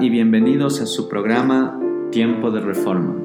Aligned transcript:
Y 0.00 0.10
bienvenidos 0.10 0.80
a 0.80 0.86
su 0.86 1.08
programa 1.08 1.76
Tiempo 2.12 2.52
de 2.52 2.60
Reforma. 2.60 3.16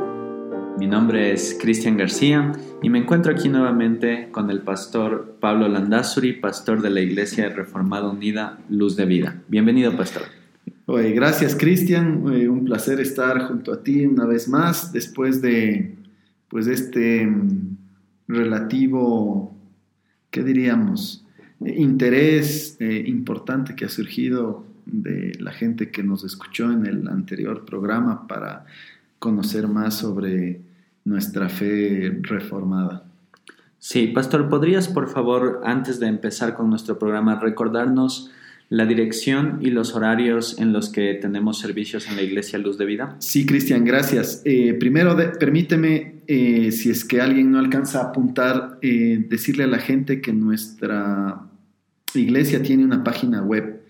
Mi 0.79 0.87
nombre 0.87 1.31
es 1.31 1.55
Cristian 1.61 1.97
García 1.97 2.51
y 2.81 2.89
me 2.89 2.97
encuentro 2.97 3.31
aquí 3.31 3.47
nuevamente 3.47 4.29
con 4.31 4.49
el 4.49 4.63
pastor 4.63 5.37
Pablo 5.39 5.67
Landazuri, 5.67 6.33
pastor 6.33 6.81
de 6.81 6.89
la 6.89 7.01
Iglesia 7.01 7.49
Reformada 7.49 8.09
Unida 8.09 8.57
Luz 8.69 8.95
de 8.95 9.05
Vida. 9.05 9.39
Bienvenido, 9.47 9.95
pastor. 9.95 10.23
Gracias, 10.87 11.55
Cristian. 11.55 12.25
Un 12.25 12.65
placer 12.65 12.99
estar 12.99 13.47
junto 13.47 13.71
a 13.71 13.83
ti 13.83 14.07
una 14.07 14.25
vez 14.25 14.47
más 14.47 14.91
después 14.91 15.43
de 15.43 15.95
pues 16.47 16.65
este 16.65 17.27
mm, 17.27 17.77
relativo, 18.27 19.55
¿qué 20.31 20.41
diríamos? 20.41 21.23
Interés 21.59 22.77
eh, 22.79 23.03
importante 23.05 23.75
que 23.75 23.85
ha 23.85 23.89
surgido 23.89 24.72
de 24.85 25.37
la 25.39 25.51
gente 25.51 25.91
que 25.91 26.03
nos 26.03 26.23
escuchó 26.23 26.71
en 26.71 26.85
el 26.85 27.07
anterior 27.07 27.65
programa 27.65 28.27
para 28.27 28.65
conocer 29.19 29.67
más 29.67 29.95
sobre 29.95 30.61
nuestra 31.05 31.49
fe 31.49 32.19
reformada. 32.21 33.05
Sí, 33.79 34.07
Pastor, 34.07 34.49
¿podrías 34.49 34.87
por 34.87 35.09
favor, 35.09 35.61
antes 35.65 35.99
de 35.99 36.07
empezar 36.07 36.55
con 36.55 36.69
nuestro 36.69 36.97
programa, 36.97 37.39
recordarnos 37.39 38.31
la 38.69 38.85
dirección 38.85 39.59
y 39.61 39.69
los 39.71 39.93
horarios 39.93 40.57
en 40.57 40.73
los 40.73 40.89
que 40.89 41.13
tenemos 41.15 41.59
servicios 41.59 42.07
en 42.07 42.15
la 42.15 42.21
Iglesia 42.21 42.57
Luz 42.57 42.77
de 42.77 42.85
Vida? 42.85 43.15
Sí, 43.19 43.45
Cristian, 43.45 43.83
gracias. 43.85 44.41
Eh, 44.45 44.73
primero, 44.73 45.15
permíteme, 45.37 46.21
eh, 46.27 46.71
si 46.71 46.89
es 46.89 47.05
que 47.05 47.21
alguien 47.21 47.51
no 47.51 47.59
alcanza 47.59 47.99
a 47.99 48.03
apuntar, 48.05 48.79
eh, 48.81 49.25
decirle 49.29 49.65
a 49.65 49.67
la 49.67 49.79
gente 49.79 50.21
que 50.21 50.33
nuestra 50.33 51.41
iglesia 52.15 52.63
tiene 52.63 52.85
una 52.85 53.03
página 53.03 53.43
web 53.43 53.82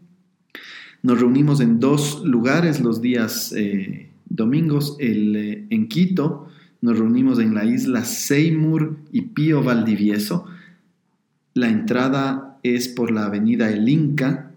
Nos 1.05 1.21
reunimos 1.21 1.61
en 1.61 1.81
dos 1.81 2.25
lugares 2.25 2.81
los 2.81 3.03
días 3.03 3.53
eh, 3.55 4.09
domingos. 4.25 4.97
Eh, 4.99 5.67
en 5.69 5.87
Quito 5.87 6.49
nos 6.81 6.99
reunimos 6.99 7.39
en 7.41 7.55
la 7.55 7.67
isla 7.67 8.07
Seymour 8.07 8.97
y 9.13 9.21
Pío 9.21 9.63
Valdivieso. 9.63 10.47
La 11.53 11.69
entrada 11.69 12.59
es 12.63 12.89
por 12.89 13.11
la 13.11 13.27
avenida 13.27 13.71
El 13.71 13.87
Inca 13.87 14.51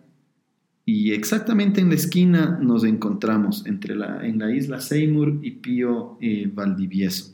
y 0.86 1.12
exactamente 1.12 1.82
en 1.82 1.90
la 1.90 1.96
esquina 1.96 2.58
nos 2.62 2.86
encontramos 2.86 3.66
entre 3.66 3.94
la, 3.94 4.26
en 4.26 4.40
la 4.40 4.50
isla 4.50 4.80
Seymour 4.80 5.40
y 5.42 5.52
Pío 5.52 6.18
eh, 6.22 6.50
Valdivieso. 6.56 7.34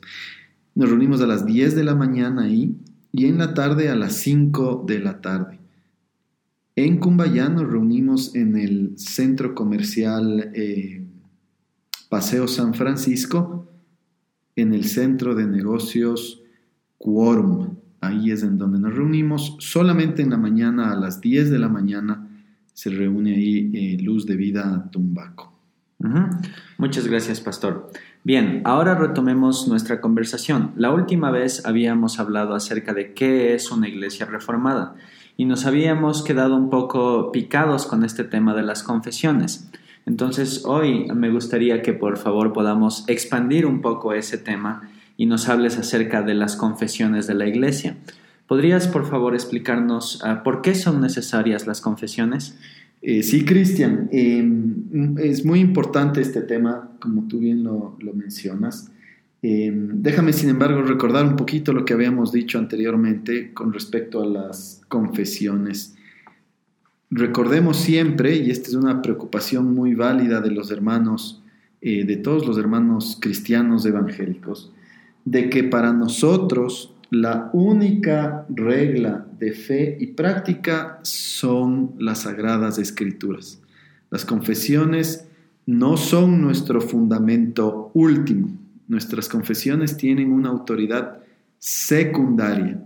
Nos 0.73 0.89
reunimos 0.89 1.21
a 1.21 1.27
las 1.27 1.45
10 1.45 1.75
de 1.75 1.83
la 1.83 1.93
mañana 1.93 2.45
ahí 2.45 2.75
y 3.11 3.27
en 3.27 3.37
la 3.37 3.53
tarde 3.53 3.89
a 3.89 3.95
las 3.95 4.13
5 4.13 4.85
de 4.87 4.99
la 4.99 5.21
tarde. 5.21 5.62
En 6.75 6.97
Cumbayá 6.97 7.49
nos 7.49 7.69
reunimos 7.69 8.33
en 8.33 8.57
el 8.57 8.97
centro 8.97 9.53
comercial 9.53 10.51
eh, 10.55 11.05
Paseo 12.09 12.47
San 12.47 12.73
Francisco, 12.73 13.67
en 14.55 14.73
el 14.73 14.85
centro 14.85 15.35
de 15.35 15.45
negocios 15.45 16.41
Quorum. 16.97 17.75
Ahí 18.01 18.31
es 18.31 18.41
en 18.41 18.57
donde 18.57 18.79
nos 18.79 18.95
reunimos. 18.95 19.55
Solamente 19.59 20.23
en 20.23 20.31
la 20.31 20.37
mañana, 20.37 20.91
a 20.91 20.95
las 20.95 21.21
10 21.21 21.51
de 21.51 21.59
la 21.59 21.69
mañana, 21.69 22.27
se 22.73 22.89
reúne 22.89 23.35
ahí 23.35 23.71
eh, 23.73 24.01
Luz 24.01 24.25
de 24.25 24.35
Vida 24.35 24.89
Tumbaco. 24.91 25.53
Muchas 26.77 27.07
gracias, 27.07 27.39
Pastor. 27.39 27.89
Bien, 28.25 28.61
ahora 28.65 28.95
retomemos 28.95 29.69
nuestra 29.69 30.01
conversación. 30.01 30.71
La 30.75 30.91
última 30.91 31.31
vez 31.31 31.65
habíamos 31.65 32.19
hablado 32.19 32.55
acerca 32.55 32.93
de 32.93 33.13
qué 33.13 33.53
es 33.53 33.71
una 33.71 33.87
iglesia 33.87 34.25
reformada 34.25 34.95
y 35.37 35.45
nos 35.45 35.65
habíamos 35.65 36.23
quedado 36.23 36.55
un 36.55 36.69
poco 36.69 37.31
picados 37.31 37.85
con 37.85 38.03
este 38.03 38.23
tema 38.23 38.53
de 38.53 38.63
las 38.63 38.83
confesiones. 38.83 39.69
Entonces 40.05 40.65
hoy 40.65 41.07
me 41.13 41.29
gustaría 41.29 41.81
que 41.81 41.93
por 41.93 42.17
favor 42.17 42.53
podamos 42.53 43.05
expandir 43.07 43.65
un 43.65 43.81
poco 43.81 44.13
ese 44.13 44.37
tema 44.37 44.89
y 45.17 45.25
nos 45.25 45.49
hables 45.49 45.77
acerca 45.77 46.21
de 46.21 46.33
las 46.33 46.55
confesiones 46.55 47.27
de 47.27 47.35
la 47.35 47.47
Iglesia. 47.47 47.97
¿Podrías 48.47 48.87
por 48.87 49.05
favor 49.09 49.33
explicarnos 49.33 50.21
ah, 50.23 50.43
por 50.43 50.61
qué 50.61 50.75
son 50.75 51.01
necesarias 51.01 51.65
las 51.65 51.81
confesiones? 51.81 52.57
Eh, 53.01 53.23
sí, 53.23 53.43
Cristian, 53.43 54.09
em, 54.11 55.17
es 55.17 55.45
muy 55.45 55.59
importante 55.59 56.21
este 56.21 56.41
tema, 56.41 56.91
como 56.99 57.27
tú 57.27 57.39
bien 57.39 57.63
lo 57.63 57.97
mencionas. 58.13 58.92
Em, 59.45 60.01
déjame, 60.01 60.31
sin 60.31 60.49
embargo, 60.49 60.81
recordar 60.83 61.25
un 61.25 61.35
poquito 61.35 61.73
lo 61.73 61.83
que 61.83 61.93
habíamos 61.93 62.31
dicho 62.31 62.57
anteriormente 62.57 63.53
con 63.53 63.73
respecto 63.73 64.23
a 64.23 64.25
las 64.25 64.81
confesiones. 64.87 65.95
Recordemos 67.11 67.75
siempre, 67.75 68.37
y 68.37 68.51
esta 68.51 68.69
es 68.69 68.75
una 68.75 69.01
preocupación 69.01 69.75
muy 69.75 69.95
válida 69.95 70.39
de 70.39 70.49
los 70.49 70.71
hermanos, 70.71 71.43
eh, 71.81 72.05
de 72.05 72.15
todos 72.15 72.47
los 72.47 72.57
hermanos 72.57 73.17
cristianos 73.19 73.85
evangélicos, 73.85 74.71
de 75.25 75.49
que 75.49 75.65
para 75.65 75.91
nosotros 75.91 76.95
la 77.09 77.49
única 77.51 78.45
regla 78.47 79.27
de 79.39 79.51
fe 79.51 79.97
y 79.99 80.07
práctica 80.07 80.99
son 81.01 81.95
las 81.99 82.21
sagradas 82.21 82.79
escrituras. 82.79 83.61
Las 84.09 84.23
confesiones 84.23 85.27
no 85.65 85.97
son 85.97 86.41
nuestro 86.41 86.79
fundamento 86.79 87.91
último 87.93 88.62
Nuestras 88.93 89.27
confesiones 89.27 89.97
tienen 89.97 90.31
una 90.31 90.49
autoridad 90.49 91.17
secundaria, 91.57 92.79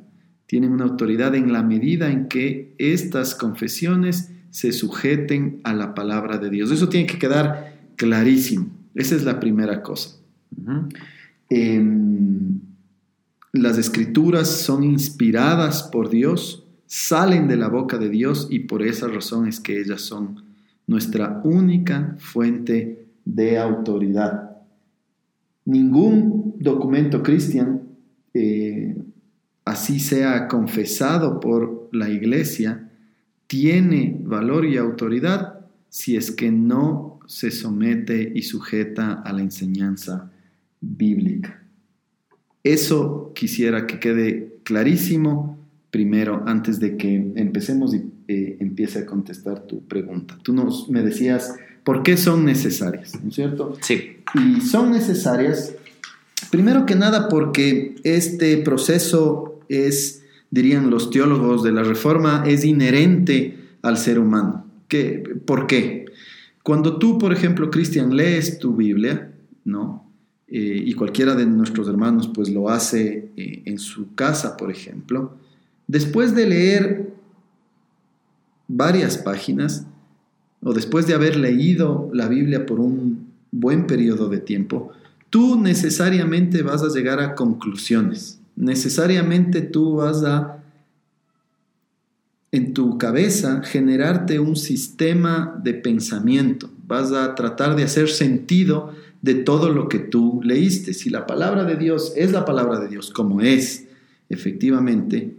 tienen 0.46 0.72
una 0.72 0.86
autoridad 0.86 1.36
en 1.36 1.52
la 1.52 1.64
medida 1.64 2.10
en 2.10 2.30
que 2.30 2.74
estas 2.78 3.36
confesiones 3.36 4.32
se 4.50 4.72
sujeten 4.72 5.60
a 5.66 5.74
la 5.74 5.94
palabra 5.94 6.38
de 6.38 6.50
Dios. 6.50 6.72
Eso 6.72 6.88
tiene 6.88 7.08
que 7.08 7.20
quedar 7.20 7.74
clarísimo. 7.98 8.70
Esa 8.96 9.16
es 9.16 9.26
la 9.26 9.38
primera 9.38 9.84
cosa. 9.84 10.16
Em, 11.50 12.62
las 13.52 13.78
escrituras 13.78 14.48
son 14.48 14.86
inspiradas 14.86 15.84
por 15.84 16.10
Dios, 16.10 16.66
salen 16.86 17.50
de 17.50 17.58
la 17.58 17.68
boca 17.68 17.98
de 17.98 18.08
Dios 18.08 18.48
y 18.50 18.60
por 18.60 18.82
esa 18.82 19.10
razón 19.10 19.46
es 19.46 19.60
que 19.60 19.78
ellas 19.82 20.04
son 20.04 20.42
nuestra 20.88 21.42
única 21.44 22.16
fuente 22.18 23.08
de 23.26 23.60
autoridad 23.60 24.47
ningún 25.68 26.56
documento 26.60 27.22
cristiano, 27.22 27.82
eh, 28.34 28.96
así 29.66 30.00
sea 30.00 30.48
confesado 30.48 31.40
por 31.42 31.90
la 31.92 32.10
iglesia, 32.10 32.90
tiene 33.48 34.18
valor 34.24 34.66
y 34.66 34.78
autoridad 34.78 35.66
si 35.90 36.16
es 36.16 36.32
que 36.32 36.52
no 36.52 37.20
se 37.28 37.52
somete 37.52 38.32
y 38.34 38.44
sujeta 38.44 39.14
a 39.14 39.34
la 39.34 39.42
enseñanza 39.42 40.32
bíblica. 40.80 41.62
Eso 42.64 43.34
quisiera 43.36 43.88
que 43.88 44.00
quede 44.00 44.60
clarísimo 44.64 45.58
primero 45.92 46.44
antes 46.48 46.80
de 46.80 46.96
que 46.96 47.34
empecemos 47.36 47.94
y 47.94 48.04
eh, 48.30 48.58
empiece 48.62 49.00
a 49.00 49.06
contestar 49.06 49.68
tu 49.68 49.86
pregunta. 49.86 50.38
Tú 50.44 50.54
nos, 50.54 50.90
me 50.90 51.02
decías, 51.02 51.56
¿por 51.88 52.04
qué 52.04 52.18
son 52.18 52.44
necesarias? 52.44 53.18
¿No 53.24 53.30
es 53.30 53.36
cierto? 53.36 53.78
Sí. 53.80 54.18
Y 54.36 54.60
son 54.60 54.92
necesarias, 54.92 55.74
primero 56.52 56.86
que 56.86 56.96
nada, 56.96 57.30
porque 57.30 57.96
este 58.04 58.58
proceso 58.58 59.62
es, 59.70 60.22
dirían 60.52 60.90
los 60.90 61.10
teólogos 61.12 61.64
de 61.64 61.72
la 61.72 61.84
Reforma, 61.84 62.44
es 62.46 62.66
inherente 62.66 63.58
al 63.82 63.96
ser 63.98 64.20
humano. 64.20 64.66
¿Qué, 64.90 65.24
¿Por 65.46 65.66
qué? 65.66 66.08
Cuando 66.62 66.98
tú, 66.98 67.18
por 67.18 67.32
ejemplo, 67.32 67.72
Cristian, 67.72 68.14
lees 68.18 68.60
tu 68.60 68.76
Biblia, 68.76 69.32
¿no? 69.64 70.12
Eh, 70.50 70.84
y 70.86 70.92
cualquiera 70.92 71.36
de 71.36 71.46
nuestros 71.46 71.88
hermanos 71.88 72.30
pues 72.34 72.50
lo 72.50 72.68
hace 72.68 73.32
eh, 73.38 73.62
en 73.64 73.80
su 73.80 74.14
casa, 74.14 74.58
por 74.58 74.72
ejemplo, 74.72 75.38
después 75.88 76.36
de 76.36 76.50
leer 76.50 77.14
varias 78.68 79.18
páginas, 79.18 79.86
o 80.62 80.74
después 80.74 81.08
de 81.08 81.14
haber 81.14 81.36
leído 81.36 82.10
la 82.14 82.28
Biblia 82.28 82.66
por 82.66 82.80
un 82.80 83.28
buen 83.52 83.88
periodo 83.88 84.30
de 84.30 84.40
tiempo, 84.40 84.92
tú 85.30 85.60
necesariamente 85.60 86.64
vas 86.64 86.84
a 86.84 86.90
llegar 86.90 87.20
a 87.20 87.36
conclusiones, 87.36 88.40
necesariamente 88.56 89.62
tú 89.62 89.96
vas 89.96 90.24
a 90.24 90.58
en 92.52 92.74
tu 92.74 92.98
cabeza 92.98 93.62
generarte 93.64 94.40
un 94.40 94.56
sistema 94.56 95.60
de 95.64 95.74
pensamiento. 95.74 96.70
Vas 96.88 97.12
a 97.12 97.36
tratar 97.36 97.76
de 97.76 97.84
hacer 97.84 98.10
sentido 98.10 98.94
de 99.22 99.36
todo 99.36 99.70
lo 99.70 99.90
que 99.90 100.00
tú 100.00 100.40
leíste. 100.44 100.94
Si 100.94 101.10
la 101.10 101.28
palabra 101.28 101.66
de 101.66 101.76
Dios 101.76 102.14
es 102.16 102.32
la 102.32 102.46
palabra 102.46 102.80
de 102.80 102.88
Dios, 102.88 103.12
como 103.12 103.42
es, 103.42 103.88
efectivamente, 104.30 105.36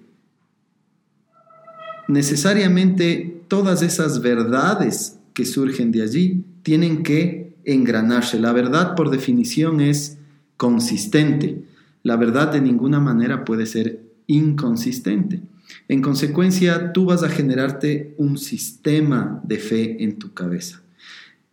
necesariamente 2.08 3.37
todas 3.48 3.82
esas 3.82 4.20
verdades 4.20 5.18
que 5.34 5.44
surgen 5.44 5.92
de 5.92 6.02
allí 6.02 6.44
tienen 6.62 7.02
que 7.02 7.54
engranarse. 7.64 8.38
La 8.38 8.52
verdad, 8.52 8.94
por 8.94 9.10
definición, 9.10 9.80
es 9.80 10.18
consistente. 10.56 11.62
La 12.02 12.16
verdad 12.16 12.52
de 12.52 12.60
ninguna 12.60 13.00
manera 13.00 13.44
puede 13.44 13.66
ser 13.66 14.00
inconsistente. 14.26 15.40
En 15.88 16.02
consecuencia, 16.02 16.92
tú 16.92 17.06
vas 17.06 17.22
a 17.22 17.28
generarte 17.28 18.14
un 18.18 18.38
sistema 18.38 19.40
de 19.44 19.58
fe 19.58 20.02
en 20.02 20.18
tu 20.18 20.32
cabeza. 20.32 20.82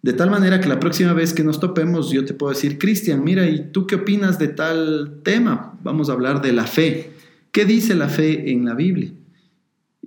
De 0.01 0.13
tal 0.13 0.29
manera 0.29 0.59
que 0.59 0.69
la 0.69 0.79
próxima 0.79 1.13
vez 1.13 1.33
que 1.33 1.43
nos 1.43 1.59
topemos, 1.59 2.11
yo 2.11 2.25
te 2.25 2.33
puedo 2.33 2.53
decir, 2.53 2.77
Cristian, 2.77 3.23
mira, 3.23 3.47
¿y 3.49 3.71
tú 3.71 3.87
qué 3.87 3.95
opinas 3.95 4.37
de 4.37 4.49
tal 4.49 5.19
tema? 5.23 5.77
Vamos 5.83 6.09
a 6.09 6.13
hablar 6.13 6.41
de 6.41 6.53
la 6.53 6.65
fe. 6.65 7.11
¿Qué 7.51 7.65
dice 7.65 7.95
la 7.95 8.07
fe 8.07 8.51
en 8.51 8.65
la 8.65 8.75
Biblia? 8.75 9.11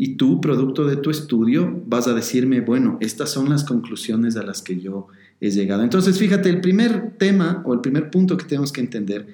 Y 0.01 0.15
tú, 0.15 0.41
producto 0.41 0.87
de 0.87 0.97
tu 0.97 1.11
estudio, 1.11 1.83
vas 1.87 2.07
a 2.07 2.15
decirme, 2.15 2.61
bueno, 2.61 2.99
estas 3.01 3.31
son 3.31 3.51
las 3.51 3.65
conclusiones 3.65 4.37
a 4.37 4.45
las 4.45 4.63
que 4.63 4.79
yo 4.79 5.09
he 5.41 5.51
llegado. 5.51 5.83
Entonces, 5.83 6.19
fíjate, 6.19 6.49
el 6.49 6.61
primer 6.61 7.17
tema 7.19 7.63
o 7.67 7.75
el 7.75 7.81
primer 7.81 8.09
punto 8.09 8.37
que 8.37 8.45
tenemos 8.45 8.71
que 8.71 8.81
entender 8.81 9.27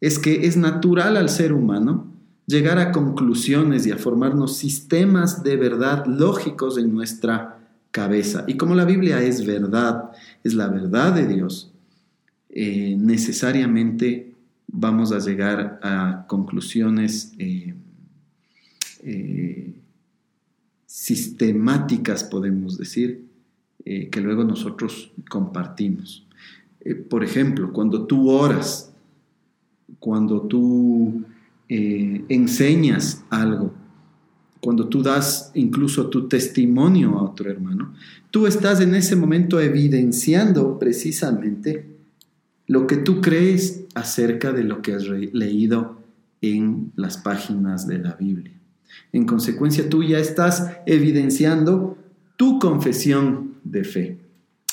es 0.00 0.18
que 0.18 0.44
es 0.46 0.56
natural 0.56 1.16
al 1.16 1.28
ser 1.28 1.52
humano 1.52 2.12
llegar 2.46 2.80
a 2.80 2.90
conclusiones 2.90 3.86
y 3.86 3.92
a 3.92 3.96
formarnos 3.96 4.56
sistemas 4.56 5.44
de 5.44 5.56
verdad 5.56 6.04
lógicos 6.06 6.78
en 6.78 6.92
nuestra 6.92 7.60
cabeza. 7.92 8.42
Y 8.48 8.56
como 8.56 8.74
la 8.74 8.84
Biblia 8.84 9.22
es 9.22 9.46
verdad, 9.46 10.10
es 10.42 10.54
la 10.54 10.66
verdad 10.66 11.12
de 11.12 11.28
Dios, 11.28 11.70
eh, 12.50 12.96
necesariamente 12.98 14.34
vamos 14.66 15.12
a 15.12 15.20
llegar 15.20 15.78
a 15.80 16.24
conclusiones 16.26 17.34
eh, 17.38 17.74
eh, 19.04 19.77
sistemáticas, 20.88 22.24
podemos 22.24 22.78
decir, 22.78 23.26
que 23.84 24.20
luego 24.20 24.42
nosotros 24.42 25.12
compartimos. 25.28 26.26
por 27.08 27.22
ejemplo, 27.22 27.72
cuando 27.72 28.06
tú 28.06 28.30
oras, 28.30 28.92
cuando 29.98 30.42
tú 30.42 31.24
eh, 31.68 32.24
enseñas 32.28 33.24
algo, 33.28 33.74
cuando 34.60 34.88
tú 34.88 35.02
das 35.02 35.50
incluso 35.54 36.08
tu 36.08 36.26
testimonio 36.26 37.18
a 37.18 37.22
otro 37.22 37.50
hermano, 37.50 37.92
tú 38.30 38.46
estás 38.46 38.80
en 38.80 38.94
ese 38.94 39.16
momento 39.16 39.60
evidenciando 39.60 40.78
precisamente 40.78 41.86
lo 42.66 42.86
que 42.86 42.96
tú 42.96 43.20
crees 43.20 43.84
acerca 43.94 44.52
de 44.52 44.64
lo 44.64 44.82
que 44.82 44.94
has 44.94 45.04
leído 45.04 45.98
en 46.40 46.92
las 46.96 47.18
páginas 47.18 47.86
de 47.86 47.98
la 47.98 48.12
Biblia. 48.14 48.57
En 49.12 49.26
consecuencia, 49.26 49.88
tú 49.88 50.02
ya 50.02 50.18
estás 50.18 50.70
evidenciando 50.86 51.96
tu 52.36 52.58
confesión 52.58 53.54
de 53.64 53.84
fe. 53.84 54.18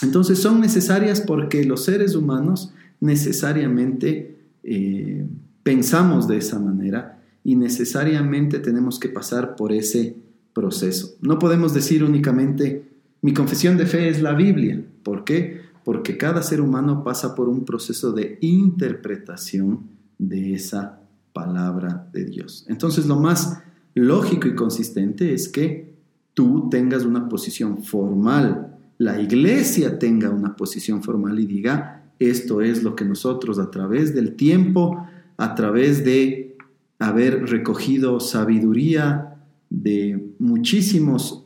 Entonces 0.02 0.40
son 0.40 0.60
necesarias 0.60 1.22
porque 1.22 1.64
los 1.64 1.84
seres 1.84 2.16
humanos 2.16 2.74
necesariamente 3.00 4.38
eh, 4.64 5.26
pensamos 5.64 6.28
de 6.28 6.38
esa 6.38 6.60
manera 6.60 7.22
y 7.44 7.56
necesariamente 7.56 8.60
tenemos 8.60 9.00
que 9.00 9.10
pasar 9.10 9.56
por 9.56 9.72
ese 9.72 10.16
proceso. 10.54 11.16
No 11.22 11.40
podemos 11.40 11.74
decir 11.74 12.04
únicamente, 12.04 12.84
mi 13.22 13.34
confesión 13.34 13.78
de 13.78 13.86
fe 13.86 14.10
es 14.10 14.22
la 14.22 14.34
Biblia. 14.34 14.84
¿Por 15.04 15.24
qué? 15.24 15.62
Porque 15.84 16.18
cada 16.18 16.42
ser 16.44 16.62
humano 16.62 17.04
pasa 17.04 17.36
por 17.36 17.50
un 17.50 17.66
proceso 17.66 18.12
de 18.12 18.38
interpretación 18.42 19.82
de 20.18 20.54
esa 20.54 21.00
palabra 21.34 22.08
de 22.14 22.26
Dios. 22.26 22.66
Entonces 22.68 23.06
lo 23.06 23.18
más 23.18 23.62
lógico 23.96 24.48
y 24.48 24.56
consistente 24.56 25.34
es 25.34 25.50
que 25.50 25.96
tú 26.34 26.70
tengas 26.70 27.06
una 27.06 27.28
posición 27.28 27.84
formal, 27.84 28.78
la 28.98 29.20
iglesia 29.20 29.98
tenga 29.98 30.30
una 30.30 30.56
posición 30.56 31.02
formal 31.02 31.40
y 31.40 31.46
diga, 31.46 32.04
esto 32.20 32.62
es 32.62 32.84
lo 32.84 32.96
que 32.96 33.06
nosotros 33.06 33.58
a 33.60 33.72
través 33.72 34.14
del 34.14 34.36
tiempo 34.36 35.06
a 35.38 35.56
través 35.56 36.04
de 36.06 36.56
haber 37.00 37.50
recogido 37.50 38.20
sabiduría 38.20 39.36
de 39.70 40.34
muchísimos 40.40 41.46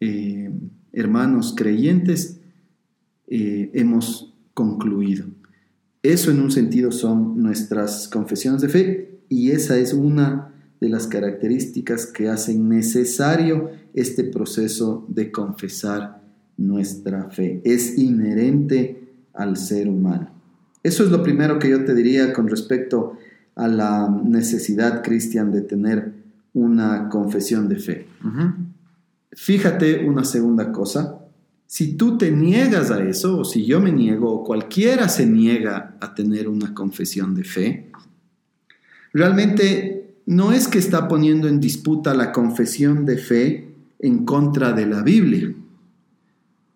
eh, 0.00 0.50
hermanos 0.92 1.54
creyentes, 1.56 2.40
eh, 3.28 3.70
hemos 3.74 4.34
concluido. 4.54 5.26
Eso 6.02 6.30
en 6.30 6.40
un 6.40 6.50
sentido 6.50 6.92
son 6.92 7.42
nuestras 7.42 8.08
confesiones 8.08 8.62
de 8.62 8.68
fe 8.68 9.20
y 9.28 9.50
esa 9.50 9.78
es 9.78 9.92
una 9.92 10.54
de 10.80 10.88
las 10.88 11.06
características 11.06 12.06
que 12.06 12.28
hacen 12.28 12.68
necesario 12.68 13.70
este 13.92 14.24
proceso 14.24 15.04
de 15.08 15.30
confesar 15.30 16.22
nuestra 16.56 17.30
fe. 17.30 17.60
Es 17.64 17.98
inherente 17.98 19.08
al 19.34 19.56
ser 19.56 19.88
humano. 19.88 20.30
Eso 20.82 21.04
es 21.04 21.10
lo 21.10 21.22
primero 21.22 21.58
que 21.58 21.70
yo 21.70 21.84
te 21.84 21.94
diría 21.94 22.32
con 22.32 22.48
respecto 22.48 23.18
a 23.54 23.68
la 23.68 24.08
necesidad, 24.08 25.02
Cristian, 25.02 25.52
de 25.52 25.60
tener 25.60 26.12
una 26.54 27.08
confesión 27.10 27.68
de 27.68 27.76
fe. 27.76 28.06
Fíjate 29.32 30.06
una 30.06 30.24
segunda 30.24 30.72
cosa. 30.72 31.18
Si 31.66 31.96
tú 31.96 32.16
te 32.16 32.30
niegas 32.30 32.90
a 32.90 33.02
eso, 33.04 33.38
o 33.38 33.44
si 33.44 33.64
yo 33.66 33.80
me 33.80 33.92
niego, 33.92 34.32
o 34.32 34.44
cualquiera 34.44 35.08
se 35.08 35.26
niega 35.26 35.96
a 36.00 36.14
tener 36.14 36.48
una 36.48 36.74
confesión 36.74 37.34
de 37.34 37.44
fe, 37.44 37.90
realmente 39.12 39.99
no 40.30 40.52
es 40.52 40.68
que 40.68 40.78
está 40.78 41.08
poniendo 41.08 41.48
en 41.48 41.58
disputa 41.58 42.14
la 42.14 42.30
confesión 42.30 43.04
de 43.04 43.18
fe 43.18 43.74
en 43.98 44.24
contra 44.24 44.72
de 44.72 44.86
la 44.86 45.02
Biblia. 45.02 45.52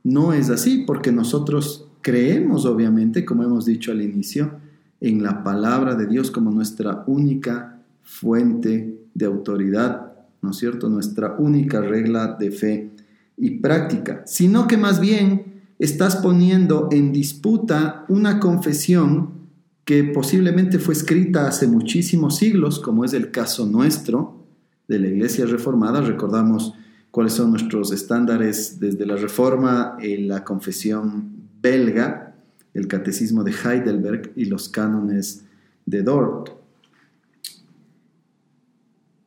No 0.03 0.33
es 0.33 0.51
así, 0.51 0.83
porque 0.85 1.13
nosotros 1.13 1.87
creemos, 2.01 2.67
obviamente, 2.67 3.25
como 3.25 3.45
hemos 3.45 3.65
dicho 3.65 3.93
al 3.93 4.03
inicio, 4.03 4.59
en 5.01 5.23
la 5.23 5.45
palabra 5.45 5.95
de 5.95 6.09
Dios 6.09 6.33
como 6.33 6.51
nuestra 6.51 7.05
única 7.07 7.81
fuente 8.03 8.99
de 9.15 9.25
autoridad, 9.25 10.15
¿no 10.43 10.51
es 10.51 10.57
cierto? 10.57 10.89
Nuestra 10.89 11.37
única 11.39 11.81
regla 11.81 12.37
de 12.37 12.51
fe 12.51 12.91
y 13.37 13.61
práctica, 13.61 14.25
sino 14.27 14.67
que 14.67 14.79
más 14.79 14.99
bien 14.99 15.63
estás 15.79 16.17
poniendo 16.17 16.89
en 16.91 17.13
disputa 17.13 18.05
una 18.09 18.41
confesión 18.41 19.44
que 19.85 20.03
posiblemente 20.05 20.79
fue 20.79 20.95
escrita 20.95 21.47
hace 21.47 21.67
muchísimos 21.67 22.37
siglos, 22.37 22.79
como 22.79 23.05
es 23.05 23.13
el 23.13 23.31
caso 23.31 23.67
nuestro 23.67 24.45
de 24.89 24.99
la 24.99 25.09
Iglesia 25.09 25.47
Reformada. 25.47 26.01
Recordamos 26.01 26.75
cuáles 27.11 27.35
son 27.35 27.51
nuestros 27.51 27.93
estándares 27.93 28.81
desde 28.81 29.07
la 29.07 29.17
Reforma, 29.17 29.97
en 30.01 30.29
la 30.29 30.43
confesión 30.43 31.31
belga, 31.61 32.35
el 32.73 32.89
Catecismo 32.89 33.45
de 33.45 33.53
Heidelberg 33.53 34.33
y 34.37 34.47
los 34.47 34.69
cánones 34.69 35.45
de 35.87 36.03
Dort. 36.03 36.51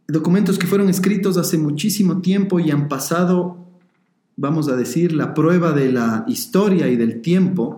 Documentos 0.08 0.58
que 0.58 0.68
fueron 0.68 0.90
escritos 0.90 1.38
hace 1.38 1.58
muchísimo 1.58 2.22
tiempo 2.22 2.60
y 2.60 2.72
han 2.72 2.88
pasado, 2.88 3.58
vamos 4.38 4.70
a 4.70 4.76
decir, 4.76 5.12
la 5.12 5.34
prueba 5.34 5.74
de 5.74 5.92
la 5.92 6.24
historia 6.28 6.88
y 6.88 6.96
del 6.96 7.22
tiempo. 7.22 7.77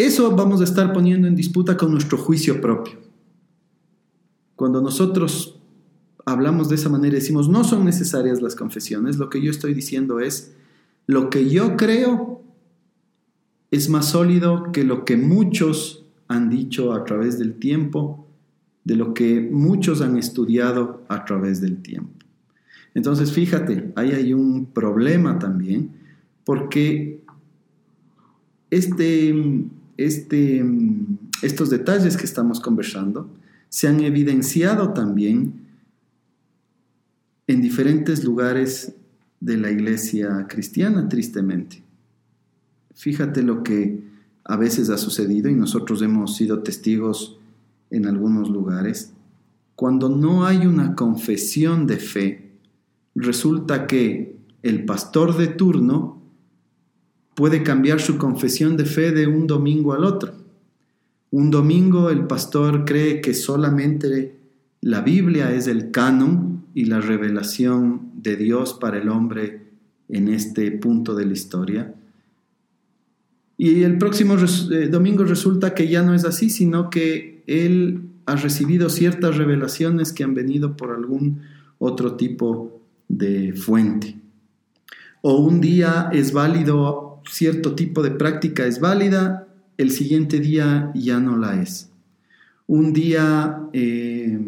Eso 0.00 0.34
vamos 0.34 0.62
a 0.62 0.64
estar 0.64 0.94
poniendo 0.94 1.28
en 1.28 1.36
disputa 1.36 1.76
con 1.76 1.92
nuestro 1.92 2.16
juicio 2.16 2.58
propio. 2.62 2.94
Cuando 4.56 4.80
nosotros 4.80 5.60
hablamos 6.24 6.70
de 6.70 6.76
esa 6.76 6.88
manera 6.88 7.14
y 7.14 7.20
decimos, 7.20 7.50
no 7.50 7.64
son 7.64 7.84
necesarias 7.84 8.40
las 8.40 8.54
confesiones, 8.56 9.18
lo 9.18 9.28
que 9.28 9.42
yo 9.42 9.50
estoy 9.50 9.74
diciendo 9.74 10.20
es, 10.20 10.54
lo 11.06 11.28
que 11.28 11.50
yo 11.50 11.76
creo 11.76 12.40
es 13.70 13.90
más 13.90 14.08
sólido 14.08 14.72
que 14.72 14.84
lo 14.84 15.04
que 15.04 15.18
muchos 15.18 16.06
han 16.28 16.48
dicho 16.48 16.94
a 16.94 17.04
través 17.04 17.38
del 17.38 17.56
tiempo, 17.56 18.26
de 18.84 18.96
lo 18.96 19.12
que 19.12 19.50
muchos 19.52 20.00
han 20.00 20.16
estudiado 20.16 21.02
a 21.08 21.26
través 21.26 21.60
del 21.60 21.82
tiempo. 21.82 22.24
Entonces, 22.94 23.32
fíjate, 23.32 23.92
ahí 23.96 24.12
hay 24.12 24.32
un 24.32 24.64
problema 24.64 25.38
también, 25.38 25.90
porque 26.44 27.22
este, 28.70 29.68
este, 30.06 30.64
estos 31.42 31.68
detalles 31.68 32.16
que 32.16 32.24
estamos 32.24 32.58
conversando 32.58 33.28
se 33.68 33.86
han 33.86 34.00
evidenciado 34.00 34.94
también 34.94 35.66
en 37.46 37.60
diferentes 37.60 38.24
lugares 38.24 38.94
de 39.40 39.58
la 39.58 39.70
iglesia 39.70 40.46
cristiana, 40.48 41.08
tristemente. 41.08 41.82
Fíjate 42.94 43.42
lo 43.42 43.62
que 43.62 44.02
a 44.44 44.56
veces 44.56 44.88
ha 44.88 44.96
sucedido 44.96 45.50
y 45.50 45.54
nosotros 45.54 46.00
hemos 46.00 46.34
sido 46.34 46.62
testigos 46.62 47.38
en 47.90 48.06
algunos 48.06 48.48
lugares. 48.48 49.12
Cuando 49.76 50.08
no 50.08 50.46
hay 50.46 50.66
una 50.66 50.94
confesión 50.94 51.86
de 51.86 51.96
fe, 51.98 52.52
resulta 53.14 53.86
que 53.86 54.38
el 54.62 54.86
pastor 54.86 55.36
de 55.36 55.48
turno 55.48 56.19
puede 57.34 57.62
cambiar 57.62 58.00
su 58.00 58.18
confesión 58.18 58.76
de 58.76 58.84
fe 58.84 59.12
de 59.12 59.26
un 59.26 59.46
domingo 59.46 59.92
al 59.92 60.04
otro. 60.04 60.32
Un 61.30 61.50
domingo 61.50 62.10
el 62.10 62.26
pastor 62.26 62.84
cree 62.84 63.20
que 63.20 63.34
solamente 63.34 64.36
la 64.80 65.00
Biblia 65.00 65.52
es 65.52 65.66
el 65.66 65.90
canon 65.90 66.64
y 66.74 66.86
la 66.86 67.00
revelación 67.00 68.12
de 68.16 68.36
Dios 68.36 68.74
para 68.74 68.98
el 68.98 69.08
hombre 69.08 69.62
en 70.08 70.28
este 70.28 70.70
punto 70.72 71.14
de 71.14 71.26
la 71.26 71.32
historia. 71.32 71.94
Y 73.56 73.82
el 73.82 73.98
próximo 73.98 74.36
eh, 74.36 74.88
domingo 74.88 75.24
resulta 75.24 75.74
que 75.74 75.88
ya 75.88 76.02
no 76.02 76.14
es 76.14 76.24
así, 76.24 76.48
sino 76.48 76.88
que 76.88 77.42
él 77.46 78.08
ha 78.26 78.36
recibido 78.36 78.88
ciertas 78.88 79.36
revelaciones 79.36 80.12
que 80.12 80.24
han 80.24 80.34
venido 80.34 80.76
por 80.76 80.92
algún 80.92 81.42
otro 81.78 82.14
tipo 82.16 82.80
de 83.08 83.52
fuente. 83.52 84.16
O 85.22 85.36
un 85.40 85.60
día 85.60 86.08
es 86.12 86.32
válido, 86.32 87.09
cierto 87.28 87.74
tipo 87.74 88.02
de 88.02 88.10
práctica 88.10 88.66
es 88.66 88.80
válida, 88.80 89.48
el 89.76 89.90
siguiente 89.90 90.40
día 90.40 90.92
ya 90.94 91.20
no 91.20 91.36
la 91.36 91.60
es. 91.60 91.90
Un 92.66 92.92
día 92.92 93.62
eh, 93.72 94.38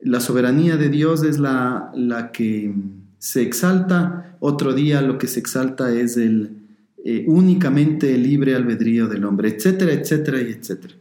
la 0.00 0.20
soberanía 0.20 0.76
de 0.76 0.88
Dios 0.88 1.22
es 1.22 1.38
la, 1.38 1.90
la, 1.94 2.32
que 2.32 2.74
se 3.18 3.42
exalta, 3.42 4.36
otro 4.40 4.74
día 4.74 5.00
lo 5.00 5.18
que 5.18 5.26
se 5.26 5.40
exalta 5.40 5.92
es 5.92 6.16
el 6.16 6.64
eh, 7.06 7.24
únicamente 7.26 8.14
el 8.14 8.22
libre 8.22 8.54
albedrío 8.54 9.08
del 9.08 9.26
hombre, 9.26 9.50
etcétera, 9.50 9.92
etcétera 9.92 10.40
y 10.40 10.52
etcétera. 10.52 10.94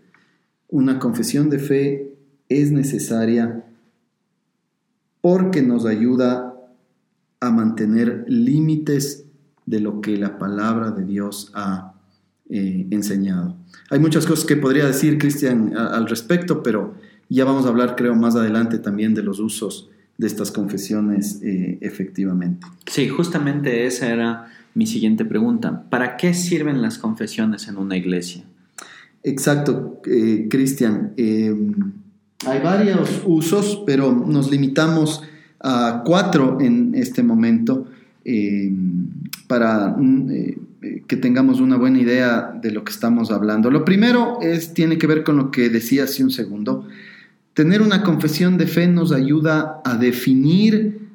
Una 0.68 1.00
confesión 1.00 1.50
de 1.50 1.60
fe 1.60 2.14
es 2.50 2.72
necesaria 2.72 3.64
porque 5.22 5.62
nos 5.62 5.86
ayuda 5.86 6.54
a 7.40 7.52
mantener 7.52 8.26
límites 8.28 9.23
de 9.66 9.80
lo 9.80 10.02
que 10.02 10.18
la 10.18 10.38
palabra 10.38 10.92
de 10.92 11.06
Dios 11.06 11.52
ha 11.54 11.94
eh, 12.50 12.88
enseñado. 12.92 13.56
Hay 13.90 14.00
muchas 14.00 14.26
cosas 14.26 14.46
que 14.46 14.58
podría 14.58 14.86
decir 14.86 15.18
Cristian 15.18 15.76
al 15.78 16.08
respecto, 16.08 16.64
pero 16.64 16.96
ya 17.30 17.46
vamos 17.46 17.66
a 17.66 17.70
hablar, 17.70 17.96
creo, 17.96 18.16
más 18.16 18.36
adelante 18.36 18.80
también 18.80 19.14
de 19.14 19.24
los 19.24 19.40
usos 19.40 19.90
de 20.18 20.28
estas 20.28 20.52
confesiones 20.52 21.40
eh, 21.42 21.78
efectivamente. 21.82 22.68
Sí, 22.86 23.08
justamente 23.08 23.86
esa 23.86 24.12
era 24.12 24.48
mi 24.76 24.86
siguiente 24.86 25.26
pregunta. 25.26 25.84
¿Para 25.90 26.18
qué 26.18 26.34
sirven 26.34 26.82
las 26.82 26.98
confesiones 26.98 27.68
en 27.68 27.78
una 27.78 27.98
iglesia? 27.98 28.44
Exacto, 29.24 30.02
eh, 30.06 30.48
Cristian. 30.50 31.14
Em, 31.18 31.94
hay 32.46 32.60
varios 32.60 33.22
usos, 33.26 33.84
pero 33.86 34.12
nos 34.12 34.52
limitamos 34.52 35.24
a 35.60 36.04
cuatro 36.06 36.58
en 36.60 36.94
este 36.94 37.24
momento 37.24 37.88
em, 38.26 39.08
para 39.54 39.90
mm, 39.96 40.32
eh, 40.32 41.04
que 41.06 41.16
tengamos 41.16 41.62
una 41.62 41.78
buena 41.78 42.00
idea 42.00 42.58
de 42.60 42.72
lo 42.72 42.84
que 42.84 42.92
estamos 42.92 43.30
hablando. 43.30 43.70
Lo 43.70 43.86
primero 43.86 44.40
es, 44.42 44.74
tiene 44.74 44.98
que 44.98 45.06
ver 45.06 45.24
con 45.24 45.38
lo 45.38 45.52
que 45.52 45.70
decía 45.70 46.06
hace 46.06 46.24
un 46.24 46.32
segundo. 46.32 46.88
Tener 47.54 47.84
una 47.84 48.02
confesión 48.02 48.58
de 48.58 48.66
fe 48.66 48.88
nos 48.88 49.12
ayuda 49.12 49.80
a 49.86 49.96
definir, 49.96 51.08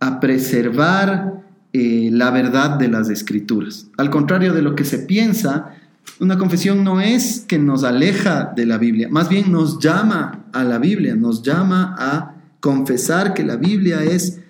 a 0.00 0.20
preservar 0.20 1.42
eh, 1.72 2.10
la 2.12 2.30
verdad 2.30 2.78
de 2.78 2.88
las 2.88 3.08
escrituras. 3.08 3.88
Al 3.96 4.10
contrario 4.10 4.52
de 4.52 4.60
lo 4.60 4.74
que 4.74 4.84
se 4.84 4.98
piensa, 4.98 5.74
una 6.20 6.36
confesión 6.36 6.84
no 6.84 7.00
es 7.00 7.46
que 7.48 7.58
nos 7.58 7.84
aleja 7.84 8.52
de 8.54 8.66
la 8.66 8.76
Biblia, 8.76 9.08
más 9.10 9.30
bien 9.30 9.50
nos 9.50 9.78
llama 9.78 10.44
a 10.52 10.62
la 10.62 10.76
Biblia, 10.78 11.16
nos 11.16 11.42
llama 11.42 11.96
a 11.98 12.34
confesar 12.60 13.32
que 13.32 13.44
la 13.44 13.56
Biblia 13.56 14.04
es 14.04 14.40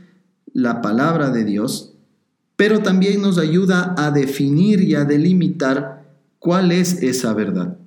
la 0.53 0.83
palabra 0.83 1.31
de 1.31 1.45
Dios, 1.45 1.95
pero 2.59 2.81
también 2.81 3.23
nos 3.23 3.39
ayuda 3.39 3.95
a 3.97 4.11
definir 4.11 4.81
y 4.81 4.97
a 4.97 5.05
delimitar 5.05 6.03
cuál 6.41 6.73
es 6.73 7.05
esa 7.05 7.33
verdad. 7.33 7.79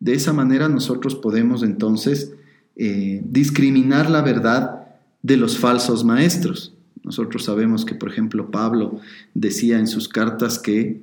De 0.00 0.12
esa 0.12 0.32
manera 0.32 0.68
nosotros 0.68 1.14
podemos 1.14 1.62
entonces 1.62 2.32
eh, 2.74 3.22
discriminar 3.24 4.10
la 4.10 4.20
verdad 4.20 4.88
de 5.22 5.36
los 5.36 5.56
falsos 5.56 6.04
maestros. 6.04 6.74
Nosotros 7.04 7.44
sabemos 7.44 7.84
que, 7.84 7.94
por 7.94 8.10
ejemplo, 8.10 8.50
Pablo 8.50 8.98
decía 9.34 9.78
en 9.78 9.86
sus 9.86 10.08
cartas 10.08 10.58
que 10.58 11.02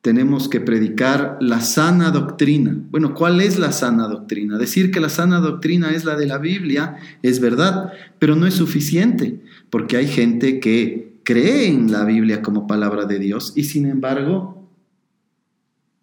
tenemos 0.00 0.48
que 0.48 0.60
predicar 0.60 1.36
la 1.42 1.60
sana 1.60 2.10
doctrina. 2.10 2.74
Bueno, 2.90 3.12
¿cuál 3.12 3.42
es 3.42 3.58
la 3.58 3.70
sana 3.70 4.08
doctrina? 4.08 4.56
Decir 4.56 4.90
que 4.90 5.00
la 5.00 5.10
sana 5.10 5.40
doctrina 5.40 5.90
es 5.90 6.06
la 6.06 6.16
de 6.16 6.24
la 6.24 6.38
Biblia 6.38 6.96
es 7.22 7.38
verdad, 7.38 7.92
pero 8.18 8.34
no 8.34 8.46
es 8.46 8.54
suficiente, 8.54 9.42
porque 9.68 9.98
hay 9.98 10.06
gente 10.08 10.58
que 10.58 11.09
cree 11.30 11.68
en 11.68 11.92
la 11.92 12.04
Biblia 12.04 12.42
como 12.42 12.66
palabra 12.66 13.04
de 13.04 13.20
Dios 13.20 13.52
y 13.54 13.62
sin 13.62 13.86
embargo, 13.86 14.68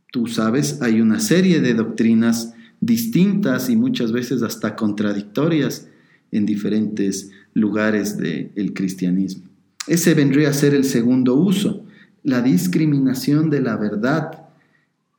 tú 0.10 0.28
sabes, 0.28 0.82
hay 0.82 1.02
una 1.02 1.20
serie 1.20 1.60
de 1.60 1.74
doctrinas 1.74 2.54
distintas 2.80 3.70
y 3.70 3.76
muchas 3.76 4.14
veces 4.14 4.42
hasta 4.42 4.78
contradictorias 4.78 5.90
en 6.32 6.46
diferentes 6.46 7.32
lugares 7.54 8.18
del 8.18 8.74
cristianismo. 8.74 9.44
Ese 9.86 10.14
vendría 10.14 10.48
a 10.48 10.54
ser 10.54 10.74
el 10.74 10.86
segundo 10.86 11.36
uso 11.36 11.84
la 12.24 12.42
discriminación 12.42 13.50
de 13.50 13.60
la 13.60 13.76
verdad 13.76 14.48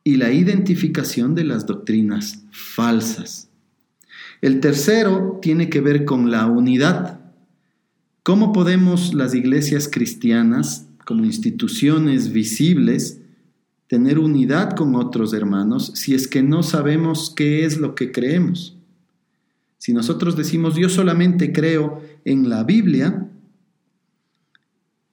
y 0.03 0.15
la 0.15 0.31
identificación 0.31 1.35
de 1.35 1.43
las 1.43 1.67
doctrinas 1.67 2.45
falsas. 2.51 3.49
El 4.41 4.59
tercero 4.59 5.37
tiene 5.39 5.69
que 5.69 5.81
ver 5.81 6.03
con 6.03 6.31
la 6.31 6.47
unidad. 6.47 7.18
¿Cómo 8.29 8.53
podemos 8.53 9.15
las 9.15 9.33
iglesias 9.33 9.89
cristianas, 9.91 10.85
como 11.03 11.25
instituciones 11.25 12.31
visibles, 12.31 13.19
tener 13.87 14.19
unidad 14.19 14.75
con 14.75 14.93
otros 14.93 15.33
hermanos 15.33 15.93
si 15.95 16.13
es 16.13 16.27
que 16.27 16.43
no 16.43 16.61
sabemos 16.61 17.33
qué 17.35 17.65
es 17.65 17.79
lo 17.79 17.95
que 17.95 18.11
creemos? 18.11 18.77
Si 19.79 19.93
nosotros 19.93 20.37
decimos 20.37 20.75
yo 20.75 20.89
solamente 20.89 21.51
creo 21.51 22.03
en 22.23 22.49
la 22.49 22.63
Biblia, 22.63 23.27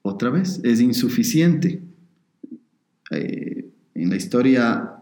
otra 0.02 0.28
vez, 0.28 0.60
es 0.62 0.82
insuficiente. 0.82 1.80
Eh, 3.12 3.70
en 3.94 4.10
la 4.10 4.16
historia 4.16 4.92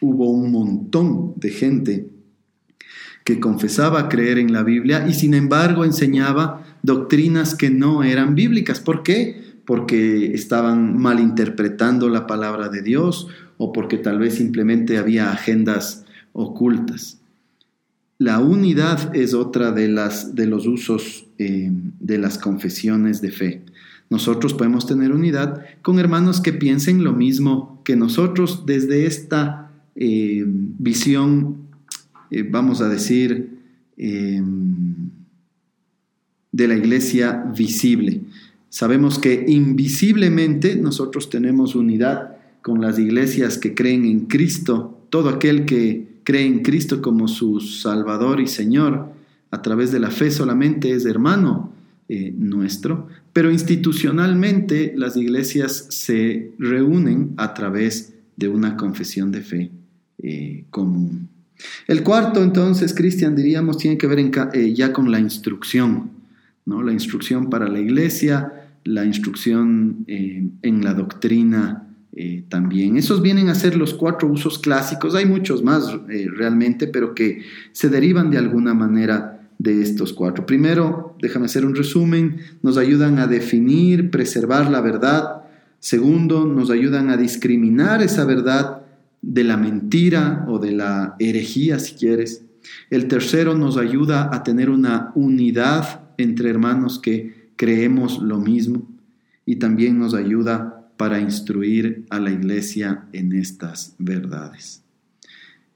hubo 0.00 0.30
un 0.30 0.52
montón 0.52 1.32
de 1.34 1.50
gente 1.50 2.10
que 3.24 3.40
confesaba 3.40 4.08
creer 4.08 4.38
en 4.38 4.52
la 4.52 4.62
Biblia 4.62 5.04
y 5.08 5.14
sin 5.14 5.34
embargo 5.34 5.84
enseñaba 5.84 6.64
doctrinas 6.82 7.54
que 7.54 7.70
no 7.70 8.02
eran 8.02 8.34
bíblicas. 8.34 8.80
¿Por 8.80 9.02
qué? 9.02 9.42
Porque 9.64 10.34
estaban 10.34 10.96
malinterpretando 10.98 12.08
la 12.08 12.26
palabra 12.26 12.68
de 12.68 12.82
Dios 12.82 13.28
o 13.58 13.72
porque 13.72 13.98
tal 13.98 14.18
vez 14.18 14.34
simplemente 14.36 14.98
había 14.98 15.30
agendas 15.32 16.04
ocultas. 16.32 17.18
La 18.18 18.40
unidad 18.40 19.14
es 19.14 19.34
otra 19.34 19.70
de, 19.70 19.88
las, 19.88 20.34
de 20.34 20.46
los 20.46 20.66
usos 20.66 21.26
eh, 21.38 21.70
de 21.70 22.18
las 22.18 22.38
confesiones 22.38 23.20
de 23.20 23.30
fe. 23.30 23.62
Nosotros 24.10 24.54
podemos 24.54 24.86
tener 24.86 25.12
unidad 25.12 25.64
con 25.82 25.98
hermanos 25.98 26.40
que 26.40 26.52
piensen 26.52 27.04
lo 27.04 27.12
mismo 27.12 27.80
que 27.84 27.94
nosotros 27.94 28.64
desde 28.66 29.06
esta 29.06 29.70
eh, 29.94 30.44
visión, 30.46 31.58
eh, 32.30 32.42
vamos 32.42 32.80
a 32.80 32.88
decir, 32.88 33.58
de 36.58 36.66
la 36.66 36.74
iglesia 36.74 37.44
visible. 37.56 38.20
Sabemos 38.68 39.20
que 39.20 39.44
invisiblemente 39.46 40.74
nosotros 40.74 41.30
tenemos 41.30 41.76
unidad 41.76 42.36
con 42.62 42.80
las 42.80 42.98
iglesias 42.98 43.58
que 43.58 43.74
creen 43.74 44.04
en 44.04 44.26
Cristo, 44.26 45.00
todo 45.08 45.28
aquel 45.28 45.66
que 45.66 46.08
cree 46.24 46.44
en 46.46 46.62
Cristo 46.62 47.00
como 47.00 47.28
su 47.28 47.60
Salvador 47.60 48.40
y 48.40 48.48
Señor, 48.48 49.06
a 49.52 49.62
través 49.62 49.92
de 49.92 50.00
la 50.00 50.10
fe 50.10 50.32
solamente 50.32 50.90
es 50.90 51.06
hermano 51.06 51.72
eh, 52.08 52.34
nuestro, 52.36 53.06
pero 53.32 53.52
institucionalmente 53.52 54.94
las 54.96 55.16
iglesias 55.16 55.86
se 55.90 56.50
reúnen 56.58 57.34
a 57.36 57.54
través 57.54 58.14
de 58.36 58.48
una 58.48 58.76
confesión 58.76 59.30
de 59.30 59.42
fe 59.42 59.70
eh, 60.18 60.64
común. 60.70 61.28
El 61.86 62.02
cuarto, 62.02 62.42
entonces, 62.42 62.92
Cristian, 62.94 63.36
diríamos, 63.36 63.78
tiene 63.78 63.96
que 63.96 64.08
ver 64.08 64.18
eh, 64.18 64.74
ya 64.74 64.92
con 64.92 65.10
la 65.10 65.20
instrucción, 65.20 66.17
¿no? 66.68 66.82
la 66.82 66.92
instrucción 66.92 67.50
para 67.50 67.68
la 67.68 67.80
iglesia, 67.80 68.52
la 68.84 69.04
instrucción 69.04 70.04
en 70.06 70.84
la 70.84 70.94
doctrina 70.94 71.88
también. 72.48 72.96
Esos 72.96 73.22
vienen 73.22 73.48
a 73.48 73.54
ser 73.54 73.76
los 73.76 73.94
cuatro 73.94 74.28
usos 74.28 74.58
clásicos, 74.58 75.14
hay 75.14 75.26
muchos 75.26 75.62
más 75.62 75.94
realmente, 76.06 76.86
pero 76.86 77.14
que 77.14 77.42
se 77.72 77.88
derivan 77.88 78.30
de 78.30 78.38
alguna 78.38 78.74
manera 78.74 79.38
de 79.58 79.82
estos 79.82 80.12
cuatro. 80.12 80.46
Primero, 80.46 81.16
déjame 81.20 81.46
hacer 81.46 81.66
un 81.66 81.74
resumen, 81.74 82.38
nos 82.62 82.78
ayudan 82.78 83.18
a 83.18 83.26
definir, 83.26 84.10
preservar 84.10 84.70
la 84.70 84.80
verdad. 84.80 85.42
Segundo, 85.80 86.46
nos 86.46 86.70
ayudan 86.70 87.10
a 87.10 87.16
discriminar 87.16 88.02
esa 88.02 88.24
verdad 88.24 88.82
de 89.20 89.44
la 89.44 89.56
mentira 89.56 90.44
o 90.48 90.58
de 90.58 90.72
la 90.72 91.16
herejía, 91.18 91.78
si 91.78 91.94
quieres. 91.94 92.44
El 92.90 93.08
tercero 93.08 93.56
nos 93.56 93.76
ayuda 93.76 94.30
a 94.32 94.42
tener 94.42 94.70
una 94.70 95.10
unidad 95.14 96.07
entre 96.18 96.50
hermanos 96.50 96.98
que 96.98 97.48
creemos 97.56 98.20
lo 98.20 98.38
mismo 98.38 98.86
y 99.46 99.56
también 99.56 99.98
nos 99.98 100.12
ayuda 100.12 100.90
para 100.98 101.20
instruir 101.20 102.04
a 102.10 102.20
la 102.20 102.30
iglesia 102.30 103.06
en 103.12 103.32
estas 103.32 103.94
verdades. 103.98 104.82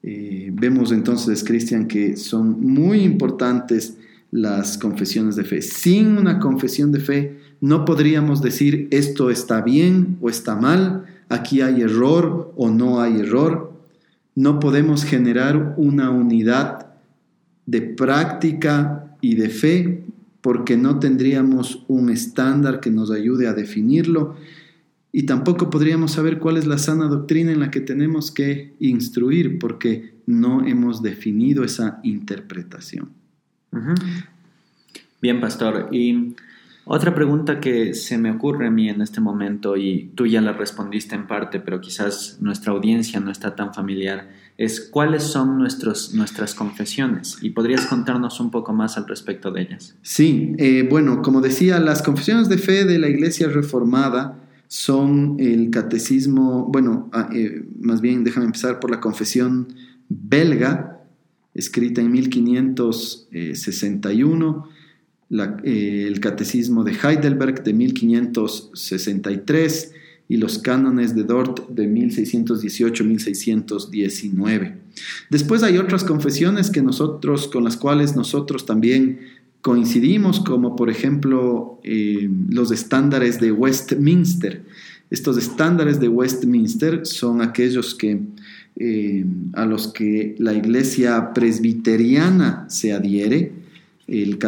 Eh, 0.02 0.50
vemos 0.52 0.92
entonces, 0.92 1.44
Cristian, 1.44 1.86
que 1.86 2.16
son 2.16 2.60
muy 2.60 3.00
importantes 3.00 3.96
las 4.30 4.76
confesiones 4.76 5.36
de 5.36 5.44
fe. 5.44 5.62
Sin 5.62 6.18
una 6.18 6.38
confesión 6.40 6.90
de 6.90 7.00
fe 7.00 7.38
no 7.60 7.84
podríamos 7.84 8.42
decir 8.42 8.88
esto 8.90 9.30
está 9.30 9.60
bien 9.60 10.18
o 10.20 10.28
está 10.28 10.56
mal, 10.56 11.04
aquí 11.28 11.60
hay 11.60 11.82
error 11.82 12.52
o 12.56 12.68
no 12.70 13.00
hay 13.00 13.20
error. 13.20 13.72
No 14.34 14.58
podemos 14.58 15.04
generar 15.04 15.74
una 15.76 16.10
unidad 16.10 16.88
de 17.66 17.82
práctica 17.82 19.16
y 19.20 19.36
de 19.36 19.48
fe 19.48 20.02
porque 20.42 20.76
no 20.76 20.98
tendríamos 20.98 21.84
un 21.88 22.10
estándar 22.10 22.80
que 22.80 22.90
nos 22.90 23.10
ayude 23.10 23.48
a 23.48 23.54
definirlo 23.54 24.36
y 25.12 25.24
tampoco 25.24 25.70
podríamos 25.70 26.12
saber 26.12 26.38
cuál 26.38 26.56
es 26.56 26.66
la 26.66 26.78
sana 26.78 27.06
doctrina 27.06 27.52
en 27.52 27.60
la 27.60 27.70
que 27.70 27.80
tenemos 27.80 28.30
que 28.30 28.74
instruir 28.80 29.58
porque 29.58 30.14
no 30.26 30.66
hemos 30.66 31.02
definido 31.02 31.64
esa 31.64 32.00
interpretación. 32.02 33.10
Bien, 35.20 35.40
pastor. 35.40 35.88
Y 35.92 36.34
otra 36.84 37.14
pregunta 37.14 37.60
que 37.60 37.94
se 37.94 38.18
me 38.18 38.30
ocurre 38.30 38.66
a 38.66 38.70
mí 38.70 38.88
en 38.88 39.02
este 39.02 39.20
momento, 39.20 39.76
y 39.76 40.10
tú 40.14 40.26
ya 40.26 40.40
la 40.40 40.52
respondiste 40.52 41.14
en 41.14 41.26
parte, 41.26 41.60
pero 41.60 41.80
quizás 41.80 42.38
nuestra 42.40 42.72
audiencia 42.72 43.20
no 43.20 43.30
está 43.30 43.54
tan 43.54 43.72
familiar, 43.72 44.30
es 44.58 44.80
cuáles 44.80 45.22
son 45.22 45.58
nuestros, 45.58 46.14
nuestras 46.14 46.54
confesiones. 46.54 47.38
¿Y 47.40 47.50
podrías 47.50 47.86
contarnos 47.86 48.40
un 48.40 48.50
poco 48.50 48.72
más 48.72 48.96
al 48.96 49.06
respecto 49.08 49.50
de 49.50 49.62
ellas? 49.62 49.96
Sí, 50.02 50.54
eh, 50.58 50.86
bueno, 50.88 51.22
como 51.22 51.40
decía, 51.40 51.80
las 51.80 52.02
confesiones 52.02 52.48
de 52.48 52.58
fe 52.58 52.84
de 52.84 52.98
la 52.98 53.08
Iglesia 53.08 53.48
Reformada 53.48 54.38
son 54.68 55.36
el 55.38 55.70
catecismo, 55.70 56.66
bueno, 56.70 57.10
ah, 57.12 57.28
eh, 57.32 57.64
más 57.80 58.00
bien 58.00 58.22
déjame 58.24 58.46
empezar 58.46 58.80
por 58.80 58.90
la 58.90 59.00
confesión 59.00 59.68
belga, 60.08 61.00
escrita 61.54 62.00
en 62.00 62.10
1561, 62.10 64.68
eh, 65.64 66.04
el 66.06 66.20
catecismo 66.20 66.84
de 66.84 66.92
Heidelberg 66.92 67.64
de 67.64 67.72
1563 67.72 69.94
y 70.32 70.38
los 70.38 70.58
cánones 70.58 71.14
de 71.14 71.22
Dort 71.24 71.68
de 71.68 71.86
1618-1619. 71.86 74.76
Después 75.28 75.62
hay 75.62 75.76
otras 75.76 76.04
confesiones 76.04 76.70
que 76.70 76.80
nosotros, 76.80 77.48
con 77.48 77.64
las 77.64 77.76
cuales 77.76 78.16
nosotros 78.16 78.64
también 78.64 79.18
coincidimos, 79.60 80.40
como 80.40 80.74
por 80.74 80.88
ejemplo 80.88 81.78
eh, 81.84 82.30
los 82.48 82.72
estándares 82.72 83.40
de 83.40 83.52
Westminster. 83.52 84.64
Estos 85.10 85.36
estándares 85.36 86.00
de 86.00 86.08
Westminster 86.08 87.04
son 87.04 87.42
aquellos 87.42 87.94
que, 87.94 88.22
eh, 88.76 89.26
a 89.52 89.66
los 89.66 89.88
que 89.88 90.34
la 90.38 90.54
iglesia 90.54 91.34
presbiteriana 91.34 92.64
se 92.70 92.94
adhiere, 92.94 93.52
eh, 94.06 94.38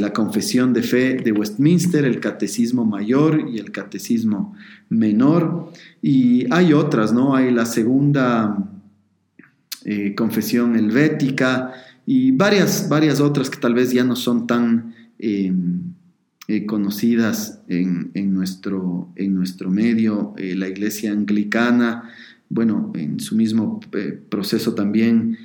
la 0.00 0.12
confesión 0.12 0.72
de 0.72 0.82
fe 0.82 1.16
de 1.16 1.32
Westminster, 1.32 2.04
el 2.04 2.20
catecismo 2.20 2.84
mayor 2.84 3.48
y 3.52 3.58
el 3.58 3.70
catecismo 3.70 4.54
menor. 4.88 5.72
Y 6.02 6.46
hay 6.52 6.72
otras, 6.72 7.12
¿no? 7.12 7.34
Hay 7.34 7.50
la 7.50 7.66
segunda 7.66 8.72
confesión 10.16 10.74
helvética, 10.74 11.72
y 12.06 12.30
varias, 12.30 12.88
varias 12.88 13.20
otras 13.20 13.50
que 13.50 13.58
tal 13.58 13.74
vez 13.74 13.90
ya 13.92 14.04
no 14.04 14.14
son 14.14 14.46
tan 14.46 14.94
eh, 15.18 15.52
eh, 16.46 16.64
conocidas 16.64 17.60
en, 17.66 18.12
nuestro, 18.32 19.12
en 19.16 19.34
nuestro 19.34 19.70
medio. 19.70 20.32
Eh, 20.38 20.54
la 20.54 20.68
iglesia 20.68 21.10
anglicana, 21.10 22.08
bueno, 22.48 22.92
en 22.94 23.18
su 23.18 23.34
mismo 23.34 23.80
proceso 24.28 24.74
también 24.74 25.36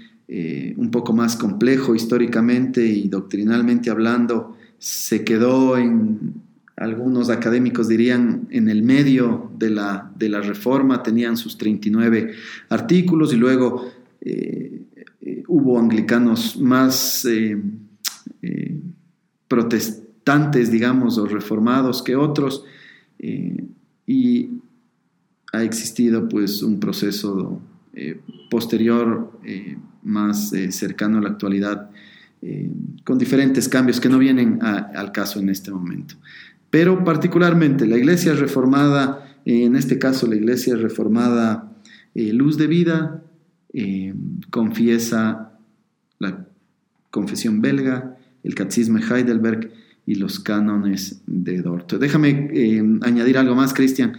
un 0.78 0.92
poco 0.92 1.12
más 1.12 1.36
complejo 1.36 1.94
históricamente 1.94 2.86
y 2.86 3.10
doctrinalmente 3.10 3.90
hablando, 3.90 4.56
se 4.80 5.26
quedó 5.26 5.78
en, 5.78 6.36
algunos 6.78 7.30
académicos 7.30 7.90
dirían, 7.90 8.48
en 8.50 8.70
el 8.70 8.82
medio 8.82 9.52
de 9.58 9.72
la, 9.72 10.10
de 10.18 10.30
la 10.30 10.40
reforma, 10.40 11.04
tenían 11.04 11.36
sus 11.36 11.58
39 11.58 12.32
artículos 12.70 13.34
y 13.34 13.36
luego 13.36 13.92
hubo 15.48 15.78
anglicanos 15.78 16.58
más 16.58 17.26
eh, 17.26 17.62
eh, 18.42 18.80
protestantes, 19.48 20.72
digamos, 20.72 21.18
o 21.18 21.26
reformados 21.26 22.02
que 22.02 22.16
otros, 22.16 22.64
eh, 23.20 23.66
y 24.08 24.50
ha 25.52 25.64
existido 25.64 26.30
pues 26.30 26.64
un 26.64 26.80
proceso 26.80 27.62
posterior 28.50 29.40
más 30.04 30.52
cercano 30.70 31.18
a 31.18 31.22
la 31.22 31.30
actualidad, 31.30 31.90
con 33.04 33.18
diferentes 33.18 33.68
cambios 33.70 34.00
que 34.00 34.10
no 34.10 34.18
vienen 34.18 34.60
al 34.62 35.12
caso 35.12 35.40
en 35.40 35.50
este 35.50 35.72
momento. 35.72 36.16
Pero 36.70 37.04
particularmente 37.04 37.86
la 37.86 37.98
iglesia 37.98 38.34
reformada, 38.34 39.28
en 39.46 39.76
este 39.76 40.00
caso 40.00 40.28
la 40.28 40.36
iglesia 40.36 40.76
reformada 40.76 41.72
Luz 42.16 42.58
de 42.58 42.68
Vida, 42.68 43.24
confiesa 44.50 45.52
la 46.20 46.48
confesión 47.10 47.62
belga, 47.62 48.18
el 48.44 48.56
catecismo 48.56 48.98
de 48.98 49.06
Heidelberg 49.06 49.72
y 50.06 50.16
los 50.16 50.40
cánones 50.40 51.22
de 51.28 51.62
Dort. 51.62 51.94
Déjame 51.94 52.50
eh, 52.54 52.84
añadir 53.02 53.38
algo 53.38 53.54
más, 53.56 53.74
Cristian. 53.74 54.14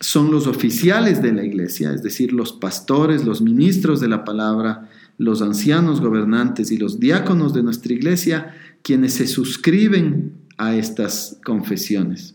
Son 0.00 0.30
los 0.30 0.46
oficiales 0.46 1.22
de 1.22 1.32
la 1.32 1.44
iglesia, 1.44 1.92
es 1.92 2.02
decir, 2.02 2.32
los 2.32 2.52
pastores, 2.52 3.24
los 3.24 3.40
ministros 3.40 4.00
de 4.00 4.08
la 4.08 4.24
palabra, 4.24 4.90
los 5.18 5.40
ancianos 5.40 6.00
gobernantes 6.00 6.70
y 6.70 6.76
los 6.76 6.98
diáconos 6.98 7.54
de 7.54 7.62
nuestra 7.62 7.92
iglesia, 7.92 8.54
quienes 8.82 9.14
se 9.14 9.26
suscriben 9.26 10.32
a 10.58 10.74
estas 10.74 11.38
confesiones. 11.44 12.34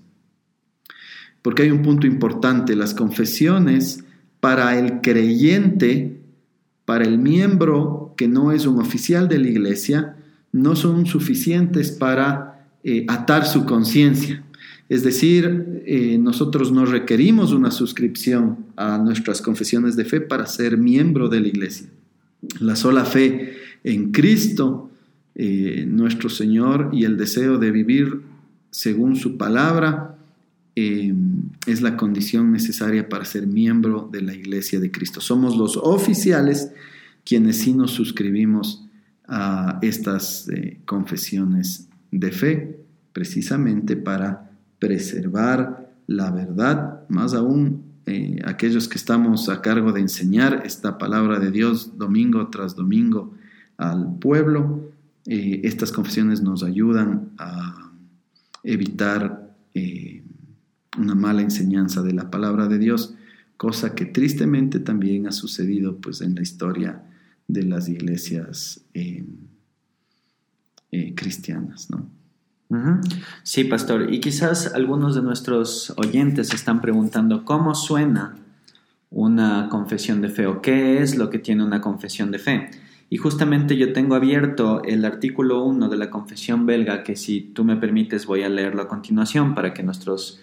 Porque 1.41 1.63
hay 1.63 1.71
un 1.71 1.81
punto 1.81 2.07
importante, 2.07 2.75
las 2.75 2.93
confesiones 2.93 4.03
para 4.39 4.77
el 4.79 5.01
creyente 5.01 6.19
para 6.89 7.05
el 7.05 7.19
miembro 7.19 8.15
que 8.17 8.27
no 8.27 8.51
es 8.51 8.65
un 8.65 8.79
oficial 8.79 9.27
de 9.27 9.37
la 9.37 9.47
iglesia, 9.47 10.15
no 10.51 10.75
son 10.75 11.05
suficientes 11.05 11.91
para 11.91 12.65
eh, 12.83 13.05
atar 13.07 13.45
su 13.45 13.67
conciencia. 13.67 14.43
Es 14.89 15.03
decir, 15.03 15.83
eh, 15.85 16.17
nosotros 16.19 16.71
no 16.71 16.85
requerimos 16.85 17.53
una 17.53 17.71
suscripción 17.71 18.65
a 18.75 18.97
nuestras 18.97 19.41
confesiones 19.41 19.95
de 19.95 20.03
fe 20.03 20.19
para 20.19 20.47
ser 20.47 20.77
miembro 20.77 21.29
de 21.29 21.39
la 21.39 21.47
iglesia. 21.47 21.87
La 22.59 22.75
sola 22.75 23.05
fe 23.05 23.53
en 23.83 24.11
Cristo, 24.11 24.89
eh, 25.35 25.85
nuestro 25.87 26.29
Señor, 26.29 26.89
y 26.91 27.05
el 27.05 27.17
deseo 27.17 27.57
de 27.59 27.71
vivir 27.71 28.21
según 28.71 29.15
su 29.15 29.37
palabra, 29.37 30.15
es 30.75 31.81
la 31.81 31.97
condición 31.97 32.53
necesaria 32.53 33.09
para 33.09 33.25
ser 33.25 33.47
miembro 33.47 34.07
de 34.09 34.21
la 34.21 34.33
iglesia 34.33 34.79
de 34.79 34.91
Cristo. 34.91 35.19
Somos 35.19 35.57
los 35.57 35.75
oficiales 35.75 36.71
quienes 37.25 37.57
sí 37.57 37.73
nos 37.73 37.91
suscribimos 37.91 38.85
a 39.27 39.77
estas 39.81 40.49
eh, 40.49 40.79
confesiones 40.85 41.87
de 42.11 42.31
fe, 42.31 42.79
precisamente 43.13 43.95
para 43.95 44.48
preservar 44.79 45.93
la 46.07 46.31
verdad, 46.31 47.07
más 47.09 47.33
aún 47.33 47.83
eh, 48.05 48.39
aquellos 48.45 48.87
que 48.87 48.97
estamos 48.97 49.49
a 49.49 49.61
cargo 49.61 49.91
de 49.91 50.01
enseñar 50.01 50.63
esta 50.65 50.97
palabra 50.97 51.39
de 51.39 51.51
Dios 51.51 51.97
domingo 51.97 52.47
tras 52.47 52.75
domingo 52.75 53.35
al 53.77 54.17
pueblo. 54.17 54.89
Eh, 55.27 55.61
estas 55.63 55.91
confesiones 55.91 56.41
nos 56.41 56.63
ayudan 56.63 57.29
a 57.37 57.91
evitar 58.63 59.47
una 60.97 61.15
mala 61.15 61.41
enseñanza 61.41 62.01
de 62.01 62.13
la 62.13 62.29
palabra 62.29 62.67
de 62.67 62.77
Dios, 62.77 63.15
cosa 63.57 63.95
que 63.95 64.05
tristemente 64.05 64.79
también 64.79 65.27
ha 65.27 65.31
sucedido 65.31 65.97
pues 65.97 66.21
en 66.21 66.35
la 66.35 66.41
historia 66.41 67.03
de 67.47 67.63
las 67.63 67.89
iglesias 67.89 68.81
eh, 68.93 69.25
eh, 70.91 71.13
cristianas, 71.15 71.89
¿no? 71.89 72.07
Sí, 73.43 73.63
pastor. 73.63 74.13
Y 74.13 74.19
quizás 74.19 74.73
algunos 74.75 75.15
de 75.15 75.21
nuestros 75.21 75.93
oyentes 75.97 76.53
están 76.53 76.81
preguntando 76.81 77.43
cómo 77.43 77.73
suena 77.73 78.35
una 79.09 79.69
confesión 79.69 80.21
de 80.21 80.29
fe 80.29 80.45
o 80.45 80.61
qué 80.61 81.01
es 81.01 81.17
lo 81.17 81.29
que 81.29 81.39
tiene 81.39 81.63
una 81.63 81.81
confesión 81.81 82.29
de 82.31 82.39
fe. 82.39 82.69
Y 83.09 83.17
justamente 83.17 83.75
yo 83.75 83.91
tengo 83.91 84.13
abierto 84.13 84.83
el 84.83 85.03
artículo 85.03 85.63
1 85.63 85.89
de 85.89 85.97
la 85.97 86.11
confesión 86.11 86.67
belga 86.67 87.03
que 87.03 87.15
si 87.15 87.41
tú 87.41 87.63
me 87.63 87.75
permites 87.75 88.27
voy 88.27 88.43
a 88.43 88.49
leerlo 88.49 88.83
a 88.83 88.87
continuación 88.87 89.55
para 89.55 89.73
que 89.73 89.81
nuestros 89.81 90.41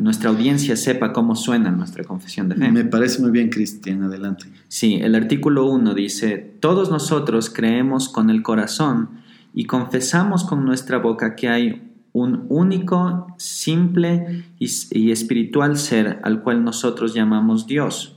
nuestra 0.00 0.30
audiencia 0.30 0.76
sepa 0.76 1.12
cómo 1.12 1.34
suena 1.34 1.70
nuestra 1.70 2.04
confesión 2.04 2.48
de 2.48 2.56
fe. 2.56 2.70
Me 2.70 2.84
parece 2.84 3.20
muy 3.20 3.30
bien, 3.30 3.48
Cristian, 3.48 4.02
adelante. 4.02 4.44
Sí, 4.68 4.96
el 5.00 5.14
artículo 5.14 5.66
1 5.66 5.94
dice, 5.94 6.54
todos 6.60 6.90
nosotros 6.90 7.50
creemos 7.50 8.08
con 8.08 8.30
el 8.30 8.42
corazón 8.42 9.08
y 9.54 9.64
confesamos 9.64 10.44
con 10.44 10.64
nuestra 10.64 10.98
boca 10.98 11.34
que 11.34 11.48
hay 11.48 11.88
un 12.12 12.46
único, 12.48 13.34
simple 13.38 14.44
y, 14.58 15.10
espiritual 15.10 15.76
ser 15.76 16.20
al 16.22 16.42
cual 16.42 16.64
nosotros 16.64 17.14
llamamos 17.14 17.66
Dios. 17.66 18.16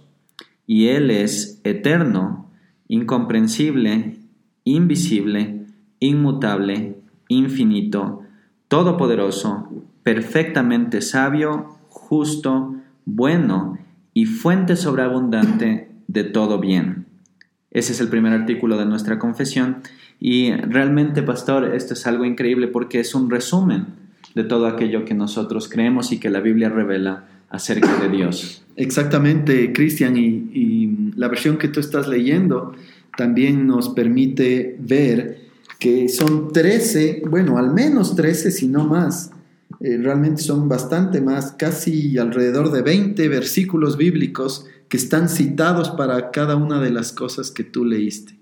Y 0.65 0.88
Él 0.88 1.12
es 1.12 1.60
eterno, 1.63 2.50
incomprensible, 2.88 4.17
invisible, 4.63 5.65
inmutable, 6.00 6.98
infinito, 7.28 8.22
todopoderoso, 8.67 9.70
perfectamente 10.04 11.02
sabio, 11.02 11.78
justo, 11.89 12.76
bueno 13.06 13.78
y 14.13 14.26
fuente 14.26 14.76
sobreabundante 14.76 15.91
de 16.08 16.24
todo 16.24 16.60
bien. 16.60 17.06
Ese 17.72 17.94
es 17.94 18.02
el 18.02 18.10
primer 18.10 18.34
artículo 18.34 18.78
de 18.78 18.86
nuestra 18.86 19.17
confesión 19.17 19.78
y 20.24 20.52
realmente, 20.52 21.24
pastor, 21.24 21.74
esto 21.74 21.96
es 21.96 22.06
algo 22.06 22.26
increíble 22.26 22.68
porque 22.68 23.00
es 23.00 23.16
un 23.16 23.32
resumen 23.32 23.88
de 24.36 24.44
todo 24.44 24.68
aquello 24.68 25.04
que 25.04 25.16
nosotros 25.16 25.68
creemos 25.68 26.12
y 26.12 26.20
que 26.20 26.30
la 26.30 26.42
Biblia 26.42 26.70
revela 26.70 27.26
acerca 27.50 28.00
de 28.00 28.08
Dios. 28.08 28.64
Exactamente, 28.76 29.74
Cristian, 29.74 30.16
y, 30.16 31.12
la 31.16 31.28
versión 31.28 31.58
que 31.58 31.68
tú 31.68 31.80
estás 31.80 32.08
leyendo 32.08 32.74
también 33.18 33.66
nos 33.68 33.90
permite 33.90 34.78
ver 34.80 35.50
que 35.80 36.08
son 36.08 36.54
13, 36.54 37.24
bueno, 37.28 37.58
al 37.58 37.74
menos 37.74 38.16
13, 38.16 38.52
si 38.52 38.68
no 38.68 38.88
más, 38.88 39.32
eh, 39.80 39.98
realmente 39.98 40.44
son 40.44 40.70
bastante 40.70 41.20
más, 41.20 41.54
casi 41.54 42.20
alrededor 42.20 42.72
de 42.72 42.84
20 42.84 43.28
versículos 43.28 43.98
bíblicos 43.98 44.68
que 44.88 44.98
están 44.98 45.30
citados 45.30 45.90
para 45.90 46.30
cada 46.30 46.56
una 46.56 46.80
de 46.80 46.92
las 46.92 47.12
cosas 47.12 47.50
que 47.50 47.64
tú 47.64 47.86
leíste. 47.86 48.40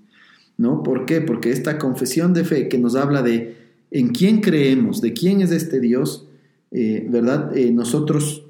¿No? 0.60 0.84
¿Por 0.84 1.06
qué? 1.06 1.22
Porque 1.22 1.52
esta 1.52 1.80
confesión 1.80 2.34
de 2.34 2.44
fe 2.44 2.68
que 2.68 2.78
nos 2.78 2.96
habla 2.96 3.24
de 3.24 3.56
en 3.92 4.10
quién 4.10 4.42
creemos, 4.42 5.00
de 5.00 5.14
quién 5.14 5.42
es 5.42 5.52
este 5.52 5.80
Dios, 5.80 6.28
eh, 6.72 7.08
¿verdad? 7.10 7.58
Eh, 7.58 7.72
nosotros 7.72 8.46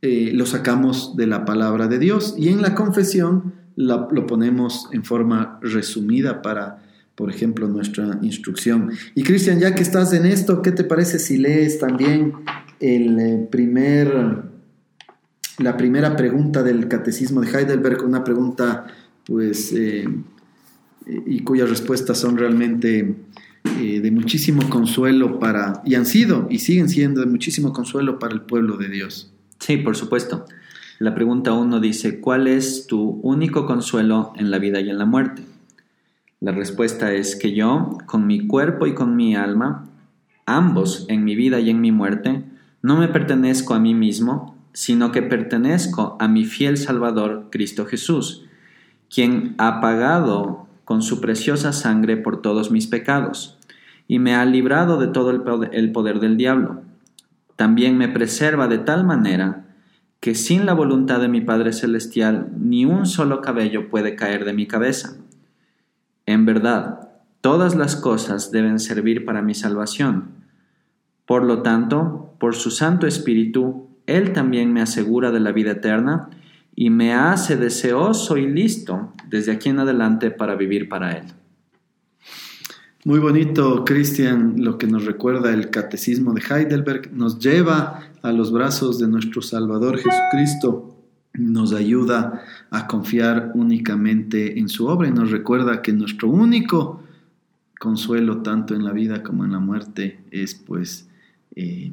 eh, 0.00 0.30
lo 0.32 0.46
sacamos 0.46 1.16
de 1.16 1.26
la 1.26 1.44
palabra 1.44 1.88
de 1.88 1.98
Dios 1.98 2.36
y 2.38 2.48
en 2.48 2.62
la 2.62 2.76
confesión 2.76 3.54
lo 3.74 4.26
ponemos 4.26 4.88
en 4.92 5.04
forma 5.04 5.58
resumida 5.60 6.42
para, 6.42 6.84
por 7.16 7.28
ejemplo, 7.28 7.66
nuestra 7.66 8.18
instrucción. 8.22 8.90
Y 9.16 9.24
Cristian, 9.24 9.58
ya 9.58 9.74
que 9.74 9.82
estás 9.82 10.12
en 10.12 10.26
esto, 10.26 10.62
¿qué 10.62 10.70
te 10.70 10.84
parece 10.84 11.18
si 11.18 11.38
lees 11.38 11.78
también 11.80 12.34
el 12.80 13.48
primer, 13.50 14.42
la 15.58 15.76
primera 15.76 16.16
pregunta 16.16 16.62
del 16.62 16.88
Catecismo 16.88 17.40
de 17.40 17.50
Heidelberg, 17.50 18.04
una 18.04 18.24
pregunta 18.24 18.86
pues 19.24 19.72
y 21.26 21.40
cuyas 21.40 21.68
respuestas 21.68 22.18
son 22.18 22.36
realmente 22.36 23.14
eh, 23.80 24.00
de 24.00 24.10
muchísimo 24.10 24.68
consuelo 24.68 25.38
para, 25.38 25.82
y 25.84 25.94
han 25.94 26.06
sido 26.06 26.46
y 26.50 26.58
siguen 26.58 26.88
siendo 26.88 27.20
de 27.20 27.26
muchísimo 27.26 27.72
consuelo 27.72 28.18
para 28.18 28.34
el 28.34 28.42
pueblo 28.42 28.76
de 28.76 28.88
Dios. 28.88 29.32
Sí, 29.58 29.76
por 29.76 29.96
supuesto. 29.96 30.46
La 30.98 31.14
pregunta 31.14 31.52
uno 31.52 31.78
dice, 31.80 32.20
¿cuál 32.20 32.48
es 32.48 32.86
tu 32.86 33.20
único 33.22 33.66
consuelo 33.66 34.32
en 34.36 34.50
la 34.50 34.58
vida 34.58 34.80
y 34.80 34.90
en 34.90 34.98
la 34.98 35.06
muerte? 35.06 35.42
La 36.40 36.52
respuesta 36.52 37.12
es 37.12 37.36
que 37.36 37.54
yo, 37.54 37.98
con 38.06 38.26
mi 38.26 38.46
cuerpo 38.46 38.86
y 38.86 38.94
con 38.94 39.16
mi 39.16 39.36
alma, 39.36 39.88
ambos 40.46 41.06
en 41.08 41.24
mi 41.24 41.34
vida 41.36 41.60
y 41.60 41.70
en 41.70 41.80
mi 41.80 41.92
muerte, 41.92 42.42
no 42.82 42.96
me 42.96 43.08
pertenezco 43.08 43.74
a 43.74 43.80
mí 43.80 43.94
mismo, 43.94 44.56
sino 44.72 45.10
que 45.10 45.22
pertenezco 45.22 46.16
a 46.20 46.28
mi 46.28 46.44
fiel 46.44 46.76
Salvador, 46.76 47.48
Cristo 47.50 47.86
Jesús, 47.86 48.44
quien 49.12 49.54
ha 49.58 49.80
pagado 49.80 50.67
con 50.88 51.02
su 51.02 51.20
preciosa 51.20 51.74
sangre 51.74 52.16
por 52.16 52.40
todos 52.40 52.70
mis 52.70 52.86
pecados, 52.86 53.58
y 54.06 54.18
me 54.20 54.34
ha 54.34 54.46
librado 54.46 54.96
de 54.96 55.08
todo 55.08 55.30
el 55.30 55.92
poder 55.92 56.18
del 56.18 56.38
diablo. 56.38 56.80
También 57.56 57.98
me 57.98 58.08
preserva 58.08 58.68
de 58.68 58.78
tal 58.78 59.04
manera 59.04 59.66
que 60.18 60.34
sin 60.34 60.64
la 60.64 60.72
voluntad 60.72 61.20
de 61.20 61.28
mi 61.28 61.42
Padre 61.42 61.74
Celestial 61.74 62.48
ni 62.58 62.86
un 62.86 63.04
solo 63.04 63.42
cabello 63.42 63.90
puede 63.90 64.16
caer 64.16 64.46
de 64.46 64.54
mi 64.54 64.66
cabeza. 64.66 65.18
En 66.24 66.46
verdad, 66.46 67.10
todas 67.42 67.76
las 67.76 67.94
cosas 67.94 68.50
deben 68.50 68.78
servir 68.78 69.26
para 69.26 69.42
mi 69.42 69.52
salvación. 69.54 70.30
Por 71.26 71.44
lo 71.44 71.60
tanto, 71.60 72.32
por 72.38 72.54
su 72.54 72.70
Santo 72.70 73.06
Espíritu, 73.06 73.90
Él 74.06 74.32
también 74.32 74.72
me 74.72 74.80
asegura 74.80 75.32
de 75.32 75.40
la 75.40 75.52
vida 75.52 75.72
eterna 75.72 76.30
y 76.80 76.90
me 76.90 77.12
hace 77.12 77.56
deseoso 77.56 78.36
y 78.36 78.46
listo 78.46 79.12
desde 79.28 79.50
aquí 79.50 79.68
en 79.68 79.80
adelante 79.80 80.30
para 80.30 80.54
vivir 80.54 80.88
para 80.88 81.10
Él. 81.18 81.24
Muy 83.04 83.18
bonito, 83.18 83.84
Cristian, 83.84 84.62
lo 84.62 84.78
que 84.78 84.86
nos 84.86 85.04
recuerda 85.04 85.52
el 85.52 85.70
Catecismo 85.70 86.32
de 86.34 86.40
Heidelberg, 86.40 87.12
nos 87.12 87.40
lleva 87.40 88.04
a 88.22 88.30
los 88.30 88.52
brazos 88.52 89.00
de 89.00 89.08
nuestro 89.08 89.42
Salvador 89.42 89.98
Jesucristo, 89.98 90.96
nos 91.32 91.72
ayuda 91.72 92.44
a 92.70 92.86
confiar 92.86 93.50
únicamente 93.56 94.60
en 94.60 94.68
su 94.68 94.86
obra 94.86 95.08
y 95.08 95.12
nos 95.12 95.32
recuerda 95.32 95.82
que 95.82 95.92
nuestro 95.92 96.28
único 96.28 97.02
consuelo, 97.80 98.42
tanto 98.42 98.76
en 98.76 98.84
la 98.84 98.92
vida 98.92 99.24
como 99.24 99.44
en 99.44 99.50
la 99.50 99.58
muerte, 99.58 100.20
es 100.30 100.54
pues 100.54 101.08
eh, 101.56 101.90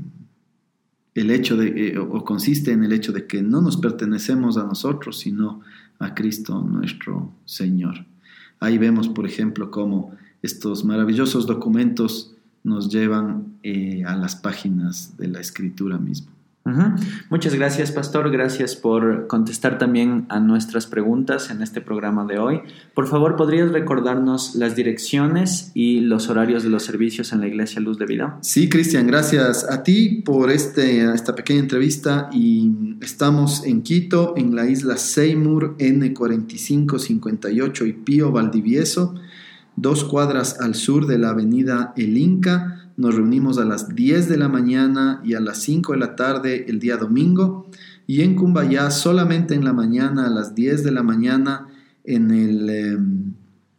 el 1.16 1.32
hecho 1.32 1.56
de, 1.56 1.88
eh, 1.88 1.98
o 1.98 2.24
consiste 2.24 2.72
en 2.72 2.84
el 2.84 2.92
hecho 2.92 3.14
de 3.14 3.26
que 3.26 3.42
no 3.42 3.62
nos 3.62 3.78
pertenecemos 3.78 4.58
a 4.58 4.66
nosotros, 4.66 5.20
sino 5.20 5.62
a 5.98 6.14
Cristo 6.14 6.62
nuestro 6.62 7.32
Señor. 7.46 8.06
Ahí 8.60 8.78
vemos, 8.78 9.08
por 9.08 9.26
ejemplo, 9.26 9.72
cómo 9.72 10.14
estos 10.42 10.84
maravillosos 10.84 11.48
documentos 11.48 12.36
nos 12.64 12.90
llevan 12.90 13.58
eh, 13.64 14.04
a 14.06 14.16
las 14.16 14.36
páginas 14.36 15.16
de 15.18 15.30
la 15.30 15.40
Escritura 15.40 15.98
misma. 15.98 16.35
Muchas 17.30 17.54
gracias, 17.54 17.92
Pastor. 17.92 18.32
Gracias 18.32 18.76
por 18.76 19.28
contestar 19.28 19.78
también 19.78 20.26
a 20.30 20.40
nuestras 20.40 20.88
preguntas 20.88 21.52
en 21.52 21.62
este 21.62 21.80
programa 21.80 22.26
de 22.26 22.40
hoy. 22.40 22.62
Por 22.96 23.08
favor, 23.08 23.36
¿podrías 23.36 23.72
recordarnos 23.72 24.56
las 24.56 24.76
direcciones 24.76 25.70
y 25.76 26.00
los 26.00 26.28
horarios 26.28 26.64
de 26.64 26.70
los 26.70 26.82
servicios 26.82 27.34
en 27.34 27.42
la 27.42 27.48
Iglesia 27.48 27.82
Luz 27.82 28.00
de 28.00 28.08
Vida? 28.08 28.40
Sí, 28.42 28.68
Cristian, 28.68 29.06
gracias 29.06 29.70
a 29.70 29.84
ti 29.84 30.24
por 30.26 30.50
este, 30.50 31.04
esta 31.14 31.36
pequeña 31.36 31.60
entrevista. 31.60 32.32
Y 32.34 32.98
estamos 33.00 33.64
en 33.64 33.84
Quito, 33.84 34.34
en 34.36 34.56
la 34.56 34.66
isla 34.66 34.98
Seymour, 34.98 35.78
N4558 35.78 37.88
y 37.88 37.94
Pío 37.94 38.32
Valdivieso, 38.32 39.14
dos 39.76 40.04
cuadras 40.04 40.60
al 40.60 40.74
sur 40.74 41.06
de 41.06 41.20
la 41.20 41.30
avenida 41.30 41.94
El 41.96 42.18
Inca 42.18 42.85
nos 42.98 43.16
reunimos 43.16 43.58
a 43.58 43.66
las 43.66 43.94
10 43.94 44.30
de 44.30 44.38
la 44.38 44.48
mañana 44.48 45.22
y 45.24 45.34
a 45.34 45.40
las 45.40 45.64
5 45.64 45.94
de 45.94 46.00
la 46.00 46.16
tarde 46.16 46.66
el 46.68 46.80
día 46.80 46.98
domingo. 46.98 47.68
Y 48.08 48.22
en 48.22 48.36
Cumbayá 48.36 48.92
solamente 48.92 49.56
en 49.56 49.66
la 49.66 49.74
mañana 49.74 50.28
a 50.28 50.30
las 50.30 50.54
10 50.56 50.84
de 50.84 50.92
la 50.92 51.04
mañana 51.04 51.68
en 52.04 52.32
el 52.32 52.70
em, 52.70 53.34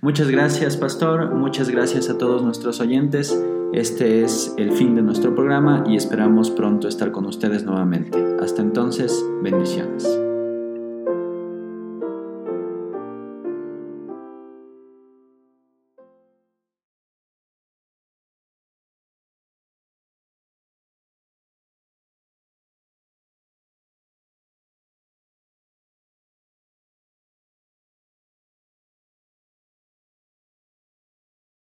Muchas 0.00 0.30
gracias, 0.30 0.76
pastor. 0.76 1.34
Muchas 1.34 1.68
gracias 1.70 2.08
a 2.10 2.18
todos 2.18 2.42
nuestros 2.42 2.80
oyentes. 2.80 3.32
Este 3.72 4.22
es 4.22 4.54
el 4.56 4.72
fin 4.72 4.94
de 4.94 5.02
nuestro 5.02 5.34
programa 5.34 5.84
y 5.86 5.96
esperamos 5.96 6.50
pronto 6.50 6.88
estar 6.88 7.12
con 7.12 7.26
ustedes 7.26 7.64
nuevamente. 7.64 8.18
Hasta 8.40 8.62
entonces, 8.62 9.22
bendiciones. 9.42 10.27